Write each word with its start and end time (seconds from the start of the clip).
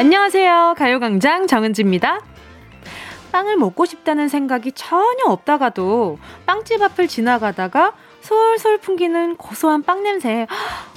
안녕하세요. 0.00 0.76
가요광장 0.78 1.46
정은지입니다. 1.46 2.20
빵을 3.32 3.58
먹고 3.58 3.84
싶다는 3.84 4.28
생각이 4.28 4.72
전혀 4.72 5.26
없다가도 5.26 6.18
빵집 6.46 6.80
앞을 6.80 7.06
지나가다가 7.06 7.92
솔솔 8.22 8.78
풍기는 8.78 9.36
고소한 9.36 9.82
빵 9.82 10.02
냄새. 10.02 10.46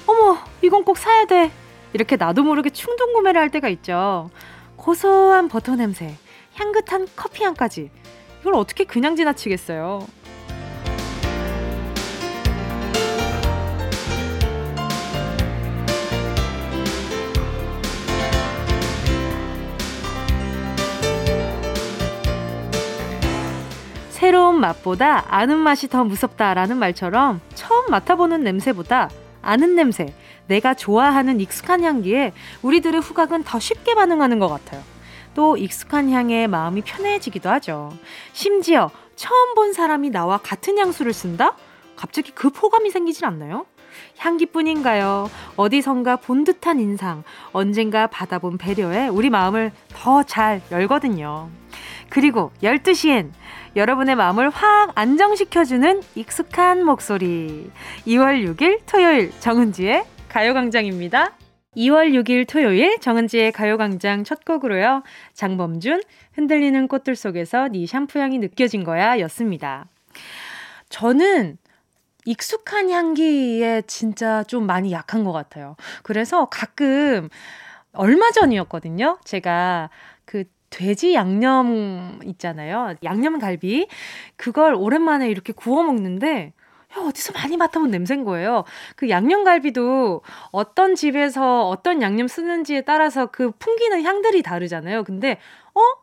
어머, 0.08 0.38
이건 0.62 0.86
꼭 0.86 0.98
사야 0.98 1.26
돼. 1.26 1.52
이렇게 1.92 2.16
나도 2.16 2.44
모르게 2.44 2.70
충동 2.70 3.12
구매를 3.12 3.42
할 3.42 3.50
때가 3.50 3.68
있죠. 3.68 4.30
고소한 4.78 5.50
버터 5.50 5.76
냄새, 5.76 6.16
향긋한 6.54 7.10
커피 7.18 7.44
향까지. 7.44 7.92
이걸 8.40 8.54
어떻게 8.54 8.86
그냥 8.86 9.18
지나치겠어요. 9.18 10.08
새로운 24.34 24.60
맛보다 24.62 25.26
아는 25.28 25.60
맛이 25.60 25.88
더 25.88 26.04
무섭다라는 26.04 26.78
말처럼 26.78 27.40
처음 27.54 27.92
맡아보는 27.92 28.42
냄새보다 28.44 29.12
아는 29.44 29.76
냄새, 29.76 30.12
내가 30.48 30.74
좋아하는 30.74 31.40
익숙한 31.40 31.84
향기에 31.84 32.34
우리들의 32.64 33.00
후각은 33.00 33.44
더 33.44 33.60
쉽게 33.60 33.94
반응하는 33.94 34.40
것 34.40 34.48
같아요. 34.48 34.82
또 35.36 35.56
익숙한 35.56 36.10
향에 36.10 36.48
마음이 36.48 36.82
편해지기도 36.82 37.48
하죠. 37.52 37.94
심지어 38.32 38.90
처음 39.16 39.54
본 39.54 39.72
사람이 39.72 40.10
나와 40.10 40.40
같은 40.40 40.80
향수를 40.80 41.14
쓴다? 41.14 41.56
갑자기 41.96 42.32
그 42.32 42.48
호감이 42.48 42.90
생기질 42.90 43.26
않나요? 43.26 43.68
향기뿐인가요? 44.18 45.30
어디선가 45.58 46.16
본 46.16 46.44
듯한 46.44 46.80
인상, 46.80 47.24
언젠가 47.52 48.08
받아본 48.08 48.58
배려에 48.58 49.10
우리 49.10 49.30
마음을 49.30 49.72
더 49.94 50.24
잘 50.24 50.64
열거든요. 50.72 51.50
그리고 52.10 52.52
12시엔 52.62 53.32
여러분의 53.76 54.16
마음을 54.16 54.52
확 54.52 54.92
안정시켜주는 54.94 56.02
익숙한 56.14 56.86
목소리. 56.86 57.72
2월 58.06 58.46
6일 58.48 58.82
토요일 58.86 59.32
정은지의 59.40 60.06
가요광장입니다. 60.30 61.32
2월 61.76 62.14
6일 62.14 62.48
토요일 62.48 63.00
정은지의 63.00 63.52
가요광장 63.52 64.26
첫 64.26 64.46
곡으로요. 64.46 65.02
장범준 65.34 66.04
흔들리는 66.34 66.88
꽃들 66.88 67.16
속에서 67.16 67.68
네 67.68 67.88
샴푸 67.88 68.20
향이 68.20 68.38
느껴진 68.38 68.84
거야 68.84 69.20
였습니다. 69.22 69.86
저는 70.90 71.58
익숙한 72.26 72.92
향기에 72.92 73.82
진짜 73.88 74.44
좀 74.44 74.68
많이 74.68 74.92
약한 74.92 75.24
것 75.24 75.32
같아요. 75.32 75.76
그래서 76.04 76.46
가끔 76.46 77.28
얼마 77.92 78.30
전이었거든요. 78.32 79.18
제가 79.24 79.90
그 79.90 80.13
돼지 80.74 81.14
양념 81.14 82.20
있잖아요. 82.26 82.96
양념 83.04 83.38
갈비. 83.38 83.88
그걸 84.36 84.74
오랜만에 84.74 85.30
이렇게 85.30 85.54
구워 85.54 85.84
먹는데 85.84 86.54
어디서 86.98 87.34
많이 87.34 87.58
맡아본 87.58 87.92
냄새인 87.92 88.24
거예요. 88.24 88.64
그 88.96 89.10
양념갈비도 89.10 90.22
어떤 90.52 90.96
집에서 90.96 91.68
어떤 91.68 92.02
양념 92.02 92.28
쓰는지에 92.28 92.82
따라서 92.82 93.28
그 93.28 93.52
풍기는 93.52 94.02
향들이 94.04 94.42
다르잖아요. 94.42 95.04
근데, 95.04 95.40
어? 95.76 96.03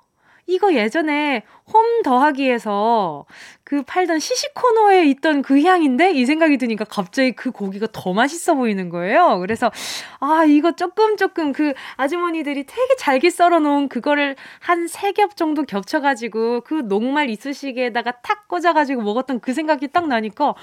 이거 0.51 0.75
예전에 0.75 1.43
홈 1.73 2.03
더하기에서 2.03 3.25
그 3.62 3.83
팔던 3.83 4.19
시식 4.19 4.53
코너에 4.55 5.05
있던 5.11 5.43
그 5.43 5.62
향인데 5.62 6.11
이 6.12 6.27
생각이 6.27 6.59
드니까 6.59 6.84
갑자기 6.84 7.33
그 7.33 7.53
고기가 7.53 7.87
더 7.93 8.12
맛있어 8.12 8.55
보이는 8.55 8.89
거예요. 8.89 9.39
그래서 9.39 9.71
아 10.19 10.44
이거 10.44 10.72
조금 10.72 11.16
조금 11.16 11.53
그 11.53 11.72
아주머니들이 11.97 12.65
되게 12.66 12.97
잘게 12.97 13.31
썰어 13.31 13.60
놓은 13.60 13.89
그거를 13.89 14.34
한 14.60 14.87
세 14.89 15.12
겹 15.12 15.37
정도 15.37 15.62
겹쳐가지고 15.65 16.62
그 16.62 16.75
녹말 16.87 17.31
이쑤시개에다가 17.31 18.12
탁 18.22 18.49
꽂아가지고 18.49 19.03
먹었던 19.03 19.39
그 19.41 19.53
생각이 19.55 19.89
딱 19.89 20.09
나니까 20.09 20.55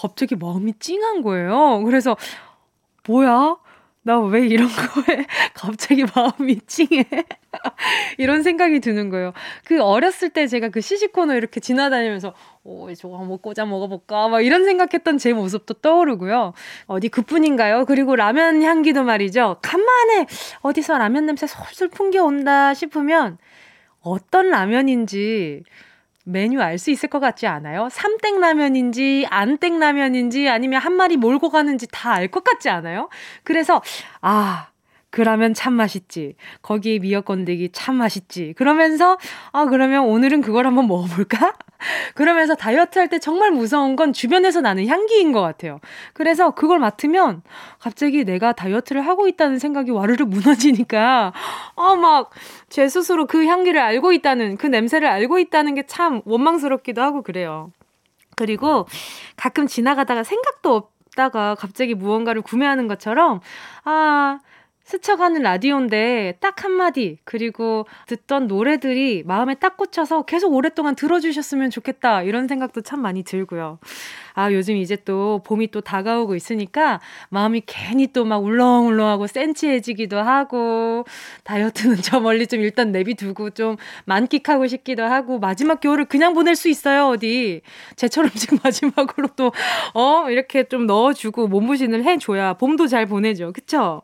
갑자기 0.00 0.36
마음이 0.36 0.72
찡한 0.78 1.20
거예요. 1.22 1.82
그래서 1.84 2.16
뭐야? 3.06 3.56
나 4.06 4.20
왜 4.20 4.46
이런 4.46 4.68
거에 4.68 5.24
갑자기 5.54 6.04
마음이 6.14 6.60
찡해? 6.66 7.04
이런 8.18 8.42
생각이 8.42 8.80
드는 8.80 9.08
거예요. 9.08 9.32
그 9.64 9.82
어렸을 9.82 10.28
때 10.28 10.46
제가 10.46 10.68
그 10.68 10.82
시식 10.82 11.12
코너 11.12 11.34
이렇게 11.34 11.58
지나다니면서 11.60 12.34
오, 12.64 12.92
저거 12.94 13.18
한번 13.18 13.38
꽂아 13.38 13.64
먹어볼까? 13.64 14.28
막 14.28 14.42
이런 14.42 14.64
생각했던 14.64 15.16
제 15.16 15.32
모습도 15.32 15.74
떠오르고요. 15.74 16.52
어디 16.86 17.08
그뿐인가요? 17.08 17.86
그리고 17.86 18.14
라면 18.14 18.62
향기도 18.62 19.04
말이죠. 19.04 19.56
간만에 19.62 20.26
어디서 20.60 20.98
라면 20.98 21.24
냄새 21.24 21.46
솔솔 21.46 21.88
풍겨온다 21.88 22.74
싶으면 22.74 23.38
어떤 24.00 24.50
라면인지 24.50 25.62
메뉴 26.24 26.60
알 26.62 26.78
수 26.78 26.90
있을 26.90 27.08
것 27.08 27.20
같지 27.20 27.46
않아요? 27.46 27.88
삼땡 27.90 28.40
라면인지 28.40 29.26
안땡 29.30 29.78
라면인지 29.78 30.48
아니면 30.48 30.80
한 30.80 30.94
마리 30.94 31.16
몰고 31.16 31.50
가는지 31.50 31.86
다 31.90 32.12
알 32.14 32.28
것 32.30 32.44
같지 32.44 32.68
않아요? 32.70 33.08
그래서 33.44 33.82
아 34.22 34.68
그라면 35.14 35.54
참 35.54 35.74
맛있지. 35.74 36.34
거기에 36.60 36.98
미역 36.98 37.26
건더기 37.26 37.70
참 37.72 37.94
맛있지. 37.94 38.52
그러면서 38.56 39.16
아 39.52 39.64
그러면 39.66 40.06
오늘은 40.06 40.40
그걸 40.40 40.66
한번 40.66 40.88
먹어볼까? 40.88 41.52
그러면서 42.16 42.56
다이어트 42.56 42.98
할 42.98 43.08
때 43.08 43.20
정말 43.20 43.52
무서운 43.52 43.94
건 43.94 44.12
주변에서 44.12 44.60
나는 44.60 44.88
향기인 44.88 45.30
것 45.30 45.40
같아요. 45.40 45.78
그래서 46.14 46.50
그걸 46.50 46.80
맡으면 46.80 47.42
갑자기 47.78 48.24
내가 48.24 48.52
다이어트를 48.52 49.06
하고 49.06 49.28
있다는 49.28 49.60
생각이 49.60 49.92
와르르 49.92 50.24
무너지니까 50.24 51.32
아 51.76 51.94
막 51.94 52.30
제 52.68 52.88
스스로 52.88 53.26
그 53.26 53.46
향기를 53.46 53.80
알고 53.80 54.10
있다는 54.12 54.56
그 54.56 54.66
냄새를 54.66 55.06
알고 55.06 55.38
있다는 55.38 55.76
게 55.76 55.84
참 55.86 56.22
원망스럽기도 56.24 57.02
하고 57.02 57.22
그래요. 57.22 57.70
그리고 58.36 58.88
가끔 59.36 59.68
지나가다가 59.68 60.24
생각도 60.24 60.74
없 60.74 60.90
다가 61.14 61.54
갑자기 61.54 61.94
무언가를 61.94 62.42
구매하는 62.42 62.88
것처럼 62.88 63.38
아 63.84 64.40
스쳐가는 64.84 65.40
라디오인데 65.40 66.36
딱 66.40 66.62
한마디, 66.62 67.18
그리고 67.24 67.86
듣던 68.06 68.46
노래들이 68.48 69.22
마음에 69.24 69.54
딱 69.54 69.78
꽂혀서 69.78 70.22
계속 70.22 70.52
오랫동안 70.52 70.94
들어주셨으면 70.94 71.70
좋겠다. 71.70 72.22
이런 72.22 72.48
생각도 72.48 72.82
참 72.82 73.00
많이 73.00 73.22
들고요. 73.22 73.78
아, 74.34 74.52
요즘 74.52 74.76
이제 74.76 74.96
또 75.04 75.40
봄이 75.46 75.70
또 75.70 75.80
다가오고 75.80 76.34
있으니까 76.34 77.00
마음이 77.30 77.62
괜히 77.66 78.08
또 78.08 78.24
막 78.24 78.42
울렁울렁하고 78.44 79.26
센치해지기도 79.26 80.18
하고, 80.18 81.04
다이어트는 81.44 81.96
저 82.02 82.20
멀리 82.20 82.46
좀 82.46 82.60
일단 82.60 82.92
내비두고 82.92 83.50
좀 83.50 83.76
만끽하고 84.06 84.66
싶기도 84.66 85.04
하고, 85.04 85.38
마지막 85.38 85.80
겨울을 85.80 86.06
그냥 86.06 86.34
보낼 86.34 86.56
수 86.56 86.68
있어요, 86.68 87.08
어디. 87.08 87.62
제철 87.96 88.24
음식 88.26 88.50
마지막으로 88.62 89.28
또, 89.36 89.52
어, 89.94 90.26
이렇게 90.30 90.64
좀 90.64 90.86
넣어주고 90.86 91.48
몸부신을 91.48 92.04
해줘야 92.04 92.54
봄도 92.54 92.86
잘 92.86 93.06
보내죠. 93.06 93.52
그쵸? 93.52 94.02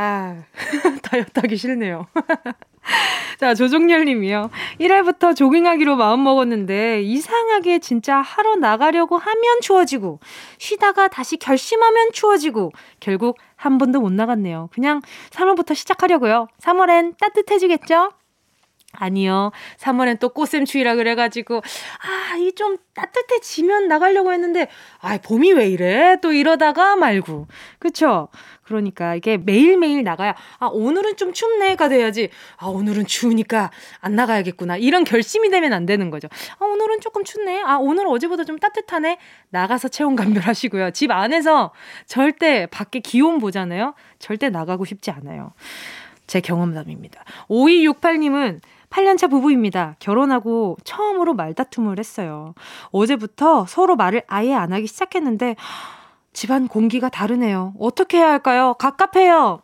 아, 0.00 0.44
다이어트 1.02 1.40
하기 1.40 1.56
싫네요. 1.56 2.06
자, 3.40 3.54
조종열 3.54 4.04
님이요. 4.04 4.48
1월부터 4.78 5.34
조깅하기로 5.34 5.96
마음먹었는데, 5.96 7.02
이상하게 7.02 7.80
진짜 7.80 8.18
하러 8.18 8.54
나가려고 8.54 9.18
하면 9.18 9.60
추워지고, 9.60 10.20
쉬다가 10.58 11.08
다시 11.08 11.36
결심하면 11.36 12.12
추워지고, 12.12 12.70
결국 13.00 13.38
한 13.56 13.78
번도 13.78 14.00
못 14.00 14.12
나갔네요. 14.12 14.68
그냥 14.72 15.02
3월부터 15.30 15.74
시작하려고요. 15.74 16.46
3월엔 16.60 17.18
따뜻해지겠죠? 17.18 18.12
아니요. 18.98 19.52
3월엔 19.78 20.18
또 20.18 20.28
꽃샘 20.30 20.64
추위라 20.64 20.96
그래가지고, 20.96 21.56
아, 21.58 22.36
이 22.36 22.52
좀 22.58 22.76
따뜻해지면 22.94 23.86
나가려고 23.86 24.32
했는데, 24.32 24.68
아, 25.00 25.16
봄이 25.18 25.52
왜 25.52 25.68
이래? 25.68 26.16
또 26.20 26.32
이러다가 26.32 26.96
말고. 26.96 27.46
그쵸? 27.78 28.28
그러니까 28.64 29.14
이게 29.14 29.36
매일매일 29.36 30.02
나가야, 30.02 30.34
아, 30.58 30.66
오늘은 30.66 31.16
좀 31.16 31.32
춥네가 31.32 31.88
돼야지, 31.88 32.30
아, 32.56 32.66
오늘은 32.66 33.06
추우니까 33.06 33.70
안 34.00 34.16
나가야겠구나. 34.16 34.76
이런 34.76 35.04
결심이 35.04 35.50
되면 35.50 35.72
안 35.72 35.86
되는 35.86 36.10
거죠. 36.10 36.28
아, 36.58 36.64
오늘은 36.64 37.00
조금 37.00 37.22
춥네. 37.24 37.62
아, 37.62 37.76
오늘 37.76 38.06
어제보다 38.08 38.44
좀 38.44 38.58
따뜻하네. 38.58 39.18
나가서 39.50 39.88
체온 39.88 40.16
감별하시고요. 40.16 40.90
집 40.90 41.10
안에서 41.12 41.72
절대 42.06 42.66
밖에 42.66 42.98
기온 43.00 43.38
보잖아요. 43.38 43.94
절대 44.18 44.50
나가고 44.50 44.84
싶지 44.84 45.10
않아요. 45.12 45.52
제 46.26 46.40
경험담입니다. 46.40 47.24
5268님은 47.48 48.60
8년차 48.90 49.30
부부입니다. 49.30 49.96
결혼하고 49.98 50.76
처음으로 50.84 51.34
말다툼을 51.34 51.98
했어요. 51.98 52.54
어제부터 52.90 53.66
서로 53.66 53.96
말을 53.96 54.22
아예 54.28 54.54
안 54.54 54.72
하기 54.72 54.86
시작했는데, 54.86 55.56
집안 56.32 56.68
공기가 56.68 57.08
다르네요. 57.08 57.74
어떻게 57.78 58.18
해야 58.18 58.30
할까요? 58.30 58.74
갑갑해요. 58.78 59.60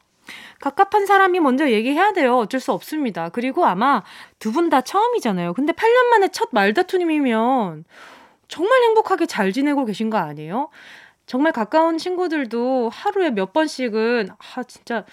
갑갑한 0.61 1.07
사람이 1.07 1.41
먼저 1.41 1.71
얘기해야 1.71 2.13
돼요. 2.13 2.39
어쩔 2.39 2.59
수 2.61 2.73
없습니다. 2.73 3.29
그리고 3.29 3.67
아마 3.67 4.03
두 4.39 4.51
분 4.53 4.71
다 4.71 4.81
처음이잖아요. 4.81 5.53
근데 5.55 5.73
8년 5.73 6.07
만에 6.11 6.29
첫 6.29 6.49
말다툼이면 6.53 7.85
정말 8.49 8.83
행복하게 8.85 9.27
잘 9.27 9.53
지내고 9.53 9.85
계신 9.85 10.11
거 10.11 10.17
아니에요? 10.19 10.71
정말 11.27 11.53
가까운 11.53 11.99
친구들도 11.99 12.91
하루에 12.93 13.31
몇 13.31 13.53
번씩은, 13.53 14.29
아, 14.57 14.63
진짜, 14.65 15.05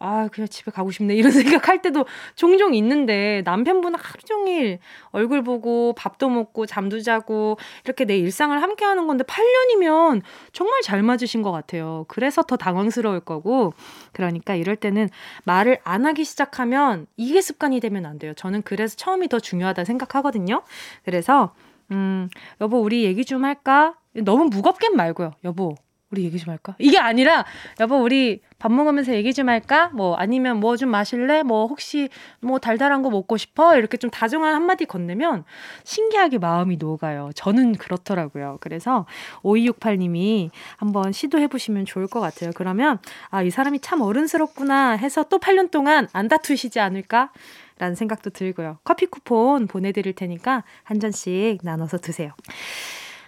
아, 0.00 0.28
그냥 0.28 0.48
집에 0.48 0.70
가고 0.72 0.90
싶네. 0.90 1.14
이런 1.14 1.30
생각할 1.62 1.80
때도 1.80 2.04
종종 2.34 2.74
있는데 2.74 3.42
남편분은 3.44 3.98
하루 3.98 4.20
종일 4.22 4.78
얼굴 5.10 5.42
보고 5.42 5.92
밥도 5.94 6.28
먹고 6.28 6.66
잠도 6.66 7.00
자고 7.00 7.58
이렇게 7.84 8.04
내 8.04 8.16
일상을 8.18 8.60
함께 8.60 8.84
하는 8.84 9.06
건데 9.06 9.24
8년이면 9.24 10.22
정말 10.52 10.82
잘 10.82 11.02
맞으신 11.02 11.42
것 11.42 11.52
같아요. 11.52 12.04
그래서 12.08 12.42
더 12.42 12.56
당황스러울 12.56 13.20
거고. 13.20 13.72
그러니까 14.12 14.54
이럴 14.56 14.76
때는 14.76 15.08
말을 15.44 15.78
안 15.84 16.06
하기 16.06 16.24
시작하면 16.24 17.06
이게 17.16 17.40
습관이 17.40 17.80
되면 17.80 18.04
안 18.04 18.18
돼요. 18.18 18.34
저는 18.34 18.62
그래서 18.62 18.96
처음이 18.96 19.28
더 19.28 19.38
중요하다 19.38 19.84
생각하거든요. 19.84 20.62
그래서, 21.04 21.54
음, 21.92 22.28
여보, 22.60 22.78
우리 22.80 23.04
얘기 23.04 23.24
좀 23.24 23.44
할까? 23.44 23.94
너무 24.14 24.44
무겁게 24.46 24.88
말고요. 24.90 25.32
여보, 25.44 25.74
우리 26.14 26.24
얘기 26.24 26.38
좀 26.38 26.50
할까? 26.52 26.76
이게 26.78 26.98
아니라 26.98 27.44
여보 27.80 27.96
우리 27.96 28.40
밥 28.60 28.70
먹으면서 28.72 29.12
얘기 29.14 29.34
좀 29.34 29.48
할까? 29.48 29.90
뭐 29.92 30.14
아니면 30.14 30.60
뭐 30.60 30.76
좀 30.76 30.88
마실래? 30.90 31.42
뭐 31.42 31.66
혹시 31.66 32.08
뭐 32.40 32.58
달달한 32.58 33.02
거 33.02 33.10
먹고 33.10 33.36
싶어? 33.36 33.76
이렇게 33.76 33.96
좀 33.96 34.10
다정한 34.10 34.54
한마디 34.54 34.84
건네면 34.86 35.44
신기하게 35.82 36.38
마음이 36.38 36.76
녹아요. 36.76 37.30
저는 37.34 37.74
그렇더라고요. 37.74 38.58
그래서 38.60 39.06
5268님이 39.42 40.50
한번 40.76 41.12
시도해 41.12 41.48
보시면 41.48 41.84
좋을 41.84 42.06
것 42.06 42.20
같아요. 42.20 42.50
그러면 42.54 42.98
아, 43.30 43.42
이 43.42 43.50
사람이 43.50 43.80
참 43.80 44.00
어른스럽구나 44.00 44.92
해서 44.92 45.24
또 45.24 45.38
8년 45.38 45.70
동안 45.70 46.08
안 46.12 46.28
다투시지 46.28 46.78
않을까? 46.80 47.30
라는 47.78 47.96
생각도 47.96 48.30
들고요. 48.30 48.78
커피 48.84 49.06
쿠폰 49.06 49.66
보내드릴 49.66 50.12
테니까 50.12 50.62
한 50.84 51.00
잔씩 51.00 51.58
나눠서 51.62 51.98
드세요. 51.98 52.30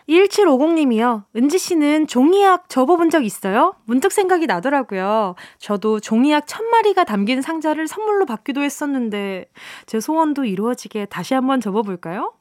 1750님이요. 0.08 1.24
은지 1.34 1.58
씨는 1.58 2.06
종이약 2.06 2.68
접어본 2.68 3.10
적 3.10 3.24
있어요? 3.24 3.74
문득 3.84 4.12
생각이 4.12 4.46
나더라고요. 4.46 5.34
저도 5.58 6.00
종이약 6.00 6.46
천 6.46 6.64
마리가 6.66 7.04
담긴 7.04 7.42
상자를 7.42 7.88
선물로 7.88 8.24
받기도 8.26 8.62
했었는데, 8.62 9.46
제 9.86 10.00
소원도 10.00 10.44
이루어지게 10.44 11.06
다시 11.06 11.34
한번 11.34 11.60
접어볼까요? 11.60 12.32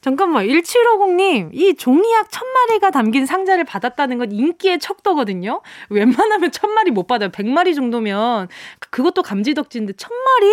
잠깐만, 0.00 0.46
1750님, 0.46 1.50
이 1.52 1.74
종이약 1.76 2.30
천 2.30 2.46
마리가 2.46 2.90
담긴 2.90 3.24
상자를 3.24 3.64
받았다는 3.64 4.18
건 4.18 4.32
인기의 4.32 4.78
척도거든요? 4.78 5.62
웬만하면 5.88 6.50
천 6.50 6.74
마리 6.74 6.90
못 6.90 7.06
받아요. 7.06 7.30
100마리 7.30 7.74
정도면, 7.74 8.48
그것도 8.90 9.22
감지덕지인데 9.22 9.94
천 9.94 10.10
마리? 10.12 10.52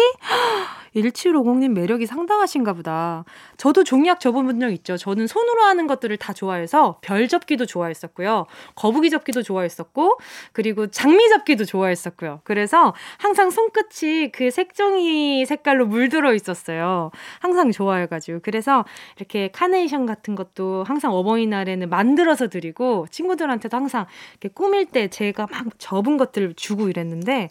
1750님 0.95 1.69
매력이 1.69 2.05
상당하신가 2.05 2.73
보다. 2.73 3.23
저도 3.57 3.83
종이학 3.83 4.19
접어본 4.19 4.59
적 4.59 4.71
있죠. 4.71 4.97
저는 4.97 5.27
손으로 5.27 5.63
하는 5.63 5.87
것들을 5.87 6.15
다 6.17 6.33
좋아해서 6.33 6.97
별 7.01 7.27
접기도 7.27 7.65
좋아했었고요. 7.65 8.45
거북이 8.75 9.09
접기도 9.09 9.41
좋아했었고, 9.41 10.17
그리고 10.51 10.87
장미 10.87 11.29
접기도 11.29 11.63
좋아했었고요. 11.65 12.41
그래서 12.43 12.93
항상 13.17 13.49
손끝이 13.49 14.31
그 14.31 14.51
색종이 14.51 15.45
색깔로 15.45 15.85
물들어 15.85 16.33
있었어요. 16.33 17.11
항상 17.39 17.71
좋아해가지고. 17.71 18.39
그래서 18.43 18.85
이렇게 19.17 19.49
카네이션 19.51 20.05
같은 20.05 20.35
것도 20.35 20.83
항상 20.85 21.13
어버이날에는 21.13 21.89
만들어서 21.89 22.49
드리고, 22.49 23.07
친구들한테도 23.11 23.77
항상 23.77 24.05
이렇게 24.33 24.49
꾸밀 24.53 24.85
때 24.85 25.07
제가 25.07 25.47
막 25.49 25.67
접은 25.77 26.17
것들을 26.17 26.53
주고 26.55 26.89
이랬는데, 26.89 27.49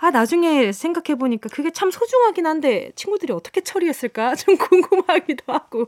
아, 0.00 0.10
나중에 0.10 0.70
생각해 0.70 1.18
보니까 1.18 1.48
그게 1.48 1.70
참 1.70 1.90
소중하긴 1.90 2.46
한데 2.46 2.92
친구들이 2.94 3.32
어떻게 3.32 3.60
처리했을까? 3.60 4.34
좀 4.36 4.56
궁금하기도 4.56 5.52
하고. 5.52 5.86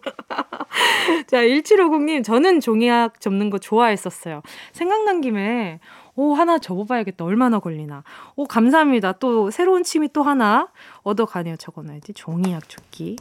자, 1.29 1.43
1750님, 1.43 2.25
저는 2.25 2.61
종이학 2.61 3.21
접는 3.21 3.51
거 3.51 3.59
좋아했었어요. 3.59 4.43
생각난 4.73 5.21
김에, 5.21 5.79
오, 6.17 6.35
하나 6.35 6.59
접어봐야겠다. 6.59 7.25
얼마나 7.25 7.61
걸리나. 7.61 8.03
오, 8.35 8.47
감사합니다. 8.47 9.13
또 9.13 9.53
새로운 9.53 9.85
취미 9.85 10.09
또 10.13 10.25
하나 10.25 10.69
얻어가네요. 11.03 11.57
적어놔야지. 11.57 12.13
종이학 12.15 12.69
접기. 12.69 13.17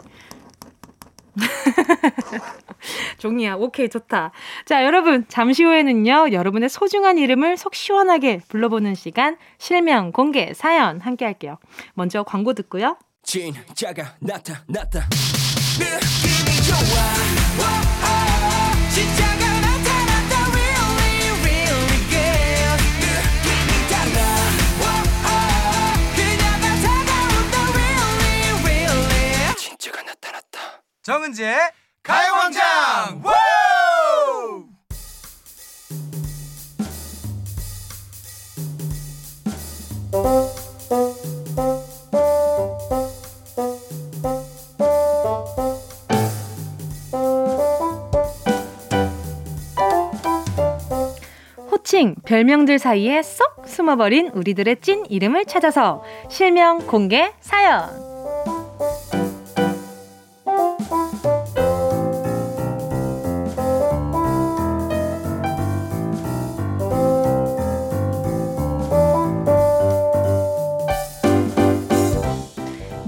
종이야. 3.20 3.56
오케이, 3.56 3.90
좋다. 3.90 4.32
자, 4.66 4.86
여러분, 4.86 5.26
잠시 5.28 5.64
후에는요, 5.64 6.32
여러분의 6.32 6.70
소중한 6.70 7.18
이름을 7.18 7.58
속 7.58 7.76
시원하게 7.76 8.40
불러보는 8.48 8.96
시간, 8.96 9.38
실명, 9.58 10.12
공개, 10.12 10.54
사연 10.54 11.00
함께 11.02 11.26
할게요. 11.26 11.58
먼저 11.94 12.24
광고 12.24 12.54
듣고요. 12.54 12.98
진짜가 13.24 14.16
나타났다. 14.20 15.08
느낌이 15.80 16.64
좋아. 16.68 17.89
정은지의 31.10 31.58
가요광장! 32.04 33.24
호칭, 51.72 52.14
별명들 52.24 52.78
사이에 52.78 53.24
쏙 53.24 53.66
숨어버린 53.66 54.28
우리들의 54.28 54.76
찐 54.82 55.08
이름을 55.10 55.46
찾아서 55.46 56.04
실명 56.30 56.86
공개 56.86 57.34
사연. 57.40 58.09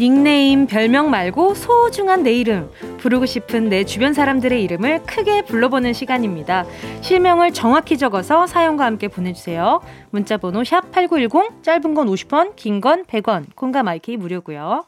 닉네임, 0.01 0.65
별명 0.65 1.11
말고 1.11 1.53
소중한 1.53 2.23
내 2.23 2.33
이름, 2.33 2.71
부르고 2.97 3.27
싶은 3.27 3.69
내 3.69 3.83
주변 3.83 4.15
사람들의 4.15 4.63
이름을 4.63 5.03
크게 5.03 5.43
불러보는 5.43 5.93
시간입니다. 5.93 6.65
실명을 7.01 7.53
정확히 7.53 7.99
적어서 7.99 8.47
사연과 8.47 8.83
함께 8.83 9.07
보내주세요. 9.07 9.79
문자번호 10.09 10.63
샵8910, 10.63 11.61
짧은 11.61 11.93
건 11.93 12.07
50원, 12.07 12.55
긴 12.55 12.81
건 12.81 13.05
100원, 13.05 13.45
콩과 13.55 13.83
마이케이 13.83 14.17
무료고요. 14.17 14.85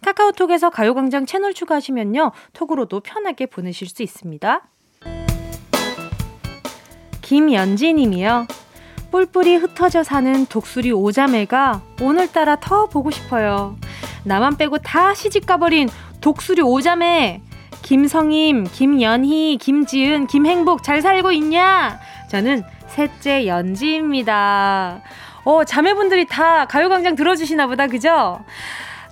카카오톡에서 0.00 0.70
가요광장 0.70 1.26
채널 1.26 1.52
추가하시면요. 1.52 2.32
톡으로도 2.54 3.00
편하게 3.00 3.44
보내실 3.44 3.86
수 3.88 4.02
있습니다. 4.02 4.62
김연지 7.20 7.92
님이요. 7.92 8.46
뿔뿔이 9.14 9.58
흩어져 9.58 10.02
사는 10.02 10.44
독수리 10.46 10.90
오자매가 10.90 11.82
오늘따라 12.02 12.56
더 12.56 12.86
보고 12.86 13.12
싶어요. 13.12 13.76
나만 14.24 14.56
빼고 14.56 14.78
다 14.78 15.14
시집 15.14 15.46
가버린 15.46 15.88
독수리 16.20 16.62
오자매 16.62 17.40
김성임, 17.82 18.64
김연희, 18.64 19.58
김지은, 19.60 20.26
김행복 20.26 20.82
잘 20.82 21.00
살고 21.00 21.30
있냐? 21.30 22.00
저는 22.28 22.64
셋째 22.88 23.46
연지입니다. 23.46 25.00
어, 25.44 25.62
자매분들이 25.62 26.26
다 26.26 26.64
가요광장 26.64 27.14
들어주시나 27.14 27.68
보다, 27.68 27.86
그죠? 27.86 28.44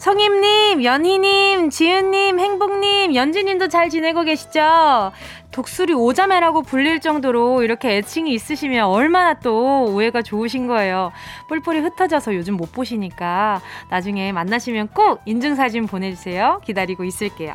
성임님, 0.07 0.83
연희님, 0.83 1.71
지은님, 1.71 2.41
행복님, 2.41 3.15
연지님도 3.15 3.69
잘 3.69 3.89
지내고 3.89 4.25
계시죠? 4.25 5.13
독수리 5.53 5.93
오자매라고 5.93 6.63
불릴 6.63 6.99
정도로 6.99 7.63
이렇게 7.63 7.99
애칭이 7.99 8.35
있으시면 8.35 8.87
얼마나 8.87 9.35
또 9.35 9.85
오해가 9.85 10.21
좋으신 10.21 10.67
거예요. 10.67 11.13
뿔뿔이 11.49 11.79
흩어져서 11.79 12.35
요즘 12.35 12.57
못 12.57 12.73
보시니까 12.73 13.61
나중에 13.91 14.33
만나시면 14.33 14.89
꼭 14.89 15.23
인증사진 15.25 15.87
보내주세요. 15.87 16.61
기다리고 16.65 17.05
있을게요. 17.05 17.55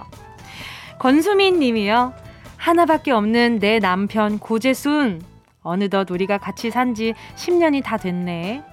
권수민 1.00 1.60
님이요. 1.60 2.14
하나밖에 2.56 3.12
없는 3.12 3.60
내 3.60 3.80
남편 3.80 4.40
고재순. 4.40 5.22
어느덧 5.64 6.10
우리가 6.10 6.38
같이 6.38 6.72
산 6.72 6.94
지 6.96 7.14
10년이 7.36 7.84
다 7.84 7.98
됐네. 7.98 8.64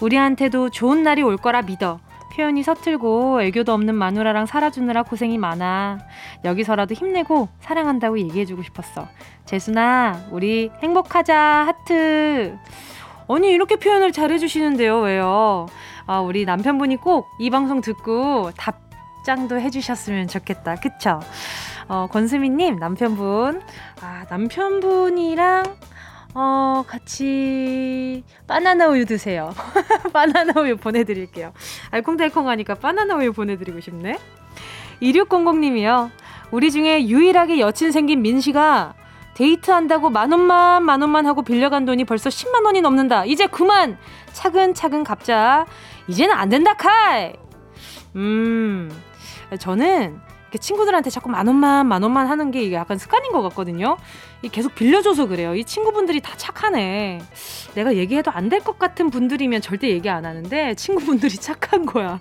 우리한테도 0.00 0.70
좋은 0.70 1.02
날이 1.02 1.22
올 1.22 1.36
거라 1.36 1.62
믿어. 1.62 1.98
표현이 2.40 2.62
서툴고 2.62 3.42
애교도 3.42 3.70
없는 3.74 3.94
마누라랑 3.94 4.46
살아주느라 4.46 5.02
고생이 5.02 5.36
많아. 5.36 5.98
여기서라도 6.42 6.94
힘내고 6.94 7.48
사랑한다고 7.60 8.18
얘기해주고 8.18 8.62
싶었어. 8.62 9.08
재순아, 9.44 10.28
우리 10.30 10.70
행복하자, 10.82 11.36
하트. 11.36 12.56
아니, 13.28 13.50
이렇게 13.50 13.76
표현을 13.76 14.12
잘해주시는데요, 14.12 15.00
왜요? 15.00 15.66
아, 16.06 16.20
우리 16.20 16.46
남편분이 16.46 16.96
꼭 16.96 17.26
이 17.38 17.50
방송 17.50 17.82
듣고 17.82 18.52
답장도 18.56 19.60
해주셨으면 19.60 20.28
좋겠다. 20.28 20.76
그쵸? 20.76 21.20
어, 21.88 22.06
권수미님, 22.10 22.76
남편분. 22.76 23.60
아, 24.00 24.24
남편분이랑 24.30 25.76
어, 26.34 26.84
같이 26.86 28.22
바나나 28.46 28.88
우유 28.88 29.04
드세요. 29.04 29.52
바나나 30.12 30.60
우유 30.60 30.76
보내드릴게요. 30.76 31.52
알콩달콩 31.90 32.48
하니까 32.48 32.74
바나나 32.74 33.16
우유 33.16 33.32
보내드리고 33.32 33.80
싶네. 33.80 34.18
2600님이요. 35.02 36.10
우리 36.50 36.70
중에 36.70 37.06
유일하게 37.06 37.58
여친 37.60 37.92
생긴 37.92 38.22
민씨가 38.22 38.94
데이트한다고 39.34 40.10
만 40.10 40.32
원만 40.32 40.84
만 40.84 41.00
원만 41.00 41.26
하고 41.26 41.42
빌려간 41.42 41.84
돈이 41.84 42.04
벌써 42.04 42.28
10만 42.28 42.64
원이 42.64 42.80
넘는다. 42.80 43.24
이제 43.24 43.46
그만 43.46 43.96
차근차근 44.32 45.04
갚자. 45.04 45.66
이제는 46.08 46.34
안 46.34 46.48
된다 46.48 46.74
칼. 46.74 47.34
음, 48.16 48.90
저는 49.58 50.20
친구들한테 50.58 51.10
자꾸 51.10 51.28
만 51.30 51.46
원만 51.46 51.86
만 51.86 52.02
원만 52.02 52.26
하는 52.26 52.50
게 52.50 52.72
약간 52.72 52.98
습관인 52.98 53.32
것 53.32 53.42
같거든요. 53.42 53.96
이 54.42 54.48
계속 54.48 54.74
빌려줘서 54.74 55.26
그래요. 55.26 55.54
이 55.54 55.64
친구분들이 55.64 56.20
다 56.20 56.32
착하네. 56.36 57.20
내가 57.74 57.94
얘기해도 57.96 58.30
안 58.30 58.48
될 58.48 58.60
것 58.64 58.78
같은 58.78 59.10
분들이면 59.10 59.60
절대 59.60 59.88
얘기 59.88 60.08
안 60.10 60.24
하는데 60.24 60.74
친구분들이 60.74 61.36
착한 61.38 61.86
거야. 61.86 62.20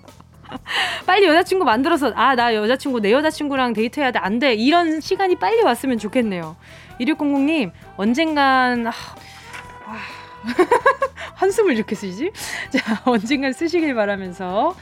빨리 1.06 1.28
여자친구 1.28 1.64
만들어서 1.66 2.12
아 2.16 2.36
나 2.36 2.54
여자친구 2.56 3.00
내 3.02 3.12
여자친구랑 3.12 3.74
데이트해야 3.74 4.12
돼 4.12 4.20
안 4.20 4.40
돼 4.40 4.54
이런 4.56 5.00
시간이 5.00 5.36
빨리 5.36 5.62
왔으면 5.62 6.00
좋겠네요 6.00 6.56
1600님 7.00 7.72
언젠간 7.98 8.88
아, 8.88 8.92
아. 9.86 9.98
한숨을 11.36 11.76
이렇게 11.76 11.96
쓰지? 11.96 12.32
자 12.72 13.02
언젠간 13.06 13.54
쓰시길 13.54 13.94
바라면서 13.94 14.76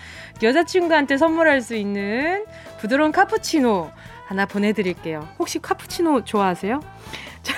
여자친구한테 0.43 1.17
선물할 1.17 1.61
수 1.61 1.75
있는 1.75 2.45
부드러운 2.79 3.11
카푸치노 3.11 3.91
하나 4.25 4.45
보내드릴게요. 4.45 5.27
혹시 5.39 5.59
카푸치노 5.59 6.23
좋아하세요? 6.25 6.79
자, 7.43 7.53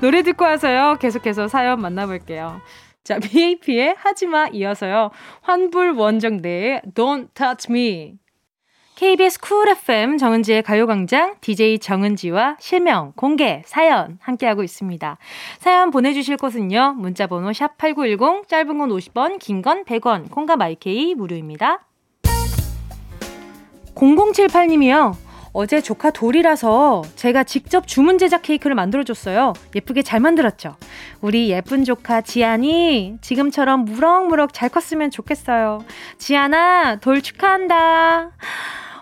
노래 0.00 0.22
듣고 0.22 0.44
와서요. 0.44 0.96
계속해서 1.00 1.48
사연 1.48 1.80
만나볼게요. 1.80 2.60
자, 3.04 3.18
BAP의 3.20 3.96
하지마 3.98 4.48
이어서요. 4.48 5.10
환불 5.40 5.92
원정대의 5.92 6.82
Don't 6.94 7.34
Touch 7.34 7.66
Me. 7.70 8.18
KBS 9.02 9.40
쿨 9.40 9.68
FM 9.68 10.16
정은지의 10.16 10.62
가요광장 10.62 11.34
DJ 11.40 11.80
정은지와 11.80 12.56
실명, 12.60 13.12
공개, 13.16 13.64
사연 13.66 14.18
함께하고 14.20 14.62
있습니다. 14.62 15.18
사연 15.58 15.90
보내주실 15.90 16.36
곳은요. 16.36 16.94
문자번호 16.98 17.50
샵8910 17.50 18.46
짧은 18.46 18.78
건 18.78 18.90
50원, 18.90 19.40
긴 19.40 19.60
건 19.60 19.84
100원, 19.84 20.30
콩과 20.30 20.54
마이케이 20.54 21.16
무료입니다. 21.16 21.80
0078님이요. 23.96 25.16
어제 25.52 25.80
조카 25.80 26.12
돌이라서 26.12 27.02
제가 27.16 27.42
직접 27.42 27.88
주문 27.88 28.18
제작 28.18 28.42
케이크를 28.42 28.76
만들어줬어요. 28.76 29.54
예쁘게 29.74 30.02
잘 30.02 30.20
만들었죠? 30.20 30.76
우리 31.20 31.50
예쁜 31.50 31.82
조카 31.82 32.20
지안이 32.20 33.16
지금처럼 33.20 33.84
무럭무럭 33.84 34.54
잘 34.54 34.68
컸으면 34.68 35.10
좋겠어요. 35.10 35.84
지안아, 36.18 37.00
돌 37.00 37.20
축하한다. 37.20 38.30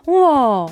우와, 0.07 0.67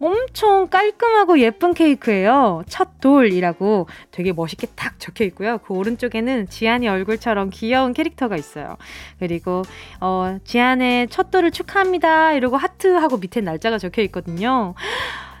엄청 0.00 0.68
깔끔하고 0.68 1.38
예쁜 1.38 1.72
케이크예요. 1.72 2.62
첫 2.68 3.00
돌이라고 3.00 3.86
되게 4.10 4.32
멋있게 4.32 4.66
탁 4.74 4.98
적혀 5.00 5.24
있고요. 5.24 5.58
그 5.58 5.72
오른쪽에는 5.72 6.48
지안이 6.48 6.88
얼굴처럼 6.88 7.50
귀여운 7.50 7.92
캐릭터가 7.92 8.36
있어요. 8.36 8.76
그리고 9.18 9.62
어 10.00 10.38
지안의 10.44 11.08
첫 11.08 11.30
돌을 11.30 11.52
축하합니다. 11.52 12.32
이러고 12.32 12.56
하트하고 12.56 13.16
밑에 13.16 13.40
날짜가 13.40 13.78
적혀 13.78 14.02
있거든요. 14.02 14.74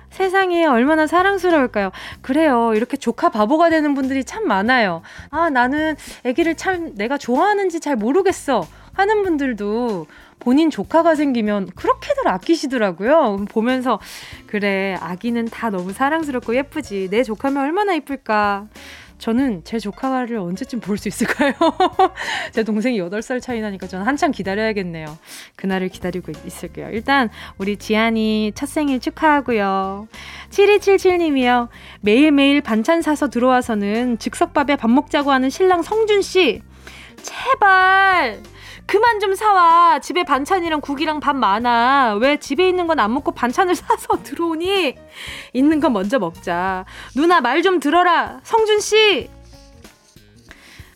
세상에 0.08 0.64
얼마나 0.64 1.08
사랑스러울까요? 1.08 1.90
그래요. 2.22 2.72
이렇게 2.74 2.96
조카 2.96 3.30
바보가 3.30 3.68
되는 3.68 3.94
분들이 3.94 4.22
참 4.22 4.46
많아요. 4.46 5.02
아, 5.30 5.50
나는 5.50 5.96
아기를 6.24 6.54
참 6.54 6.94
내가 6.94 7.18
좋아하는지 7.18 7.80
잘 7.80 7.96
모르겠어. 7.96 8.64
하는 8.92 9.24
분들도 9.24 10.06
본인 10.44 10.70
조카가 10.70 11.14
생기면 11.14 11.70
그렇게들 11.74 12.28
아끼시더라고요. 12.28 13.46
보면서 13.48 13.98
그래 14.46 14.96
아기는 15.00 15.46
다 15.46 15.70
너무 15.70 15.92
사랑스럽고 15.92 16.54
예쁘지 16.54 17.08
내 17.10 17.22
조카면 17.22 17.62
얼마나 17.62 17.94
예쁠까. 17.96 18.68
저는 19.16 19.62
제 19.64 19.78
조카를 19.78 20.36
언제쯤 20.36 20.80
볼 20.80 20.98
수 20.98 21.08
있을까요? 21.08 21.54
제 22.52 22.62
동생이 22.62 23.00
8살 23.00 23.40
차이 23.40 23.60
나니까 23.60 23.86
저는 23.86 24.04
한참 24.04 24.32
기다려야겠네요. 24.32 25.16
그날을 25.56 25.88
기다리고 25.88 26.32
있을게요. 26.44 26.90
일단 26.90 27.30
우리 27.56 27.76
지안이 27.78 28.52
첫 28.54 28.68
생일 28.68 29.00
축하하고요. 29.00 30.08
7277님이요. 30.50 31.68
매일매일 32.02 32.60
반찬 32.60 33.00
사서 33.00 33.30
들어와서는 33.30 34.18
즉석밥에 34.18 34.76
밥 34.76 34.90
먹자고 34.90 35.32
하는 35.32 35.48
신랑 35.48 35.80
성준씨. 35.82 36.60
제발 37.22 38.40
그만 38.86 39.18
좀 39.20 39.34
사와. 39.34 39.98
집에 40.00 40.24
반찬이랑 40.24 40.80
국이랑 40.80 41.20
밥 41.20 41.34
많아. 41.36 42.16
왜 42.20 42.36
집에 42.38 42.68
있는 42.68 42.86
건 42.86 42.98
안 43.00 43.12
먹고 43.12 43.32
반찬을 43.32 43.74
사서 43.76 44.22
들어오니? 44.22 44.94
있는 45.52 45.80
건 45.80 45.92
먼저 45.92 46.18
먹자. 46.18 46.84
누나 47.16 47.40
말 47.40 47.62
좀 47.62 47.80
들어라. 47.80 48.40
성준 48.42 48.80
씨. 48.80 49.30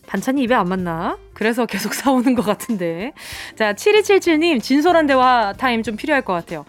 반찬이 0.07 0.41
입에 0.43 0.55
안 0.55 0.67
맞나? 0.67 1.17
그래서 1.33 1.65
계속 1.65 1.93
사오는 1.95 2.35
것 2.35 2.45
같은데. 2.45 3.13
자, 3.55 3.73
7277님, 3.73 4.61
진솔한 4.61 5.05
대화 5.07 5.53
타임 5.53 5.83
좀 5.83 5.95
필요할 5.95 6.23
것 6.23 6.33
같아요. 6.33 6.65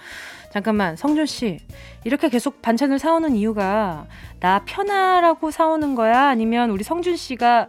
잠깐만, 0.52 0.96
성준 0.96 1.26
씨. 1.26 1.58
이렇게 2.04 2.28
계속 2.28 2.60
반찬을 2.62 2.98
사오는 2.98 3.36
이유가 3.36 4.06
나 4.40 4.62
편하라고 4.64 5.50
사오는 5.50 5.94
거야? 5.94 6.28
아니면 6.28 6.70
우리 6.70 6.82
성준 6.82 7.16
씨가 7.16 7.68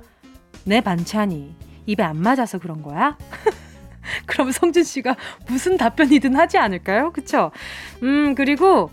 내 0.66 0.82
반찬이 0.82 1.56
입에 1.92 2.04
안 2.04 2.18
맞아서 2.22 2.58
그런 2.58 2.82
거야? 2.82 3.18
그럼 4.26 4.52
성준 4.52 4.84
씨가 4.84 5.16
무슨 5.48 5.78
답변이든 5.78 6.36
하지 6.36 6.58
않을까요? 6.58 7.12
그쵸? 7.12 7.52
음, 8.04 8.34
그리고 8.36 8.90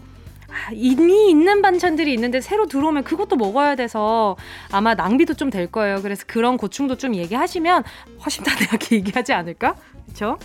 아, 0.48 0.70
이미 0.72 1.30
있는 1.30 1.60
반찬들이 1.62 2.12
있는데 2.14 2.40
새로 2.40 2.66
들어오면 2.66 3.04
그것도 3.04 3.36
먹어야 3.36 3.74
돼서 3.76 4.36
아마 4.70 4.94
낭비도 4.94 5.34
좀 5.34 5.50
될 5.50 5.66
거예요. 5.66 6.00
그래서 6.02 6.24
그런 6.26 6.56
고충도 6.56 6.96
좀 6.96 7.14
얘기하시면 7.14 7.84
훨씬 8.24 8.44
다내하게 8.44 8.96
얘기하지 9.04 9.32
않을까? 9.32 9.74
그쵸? 10.06 10.38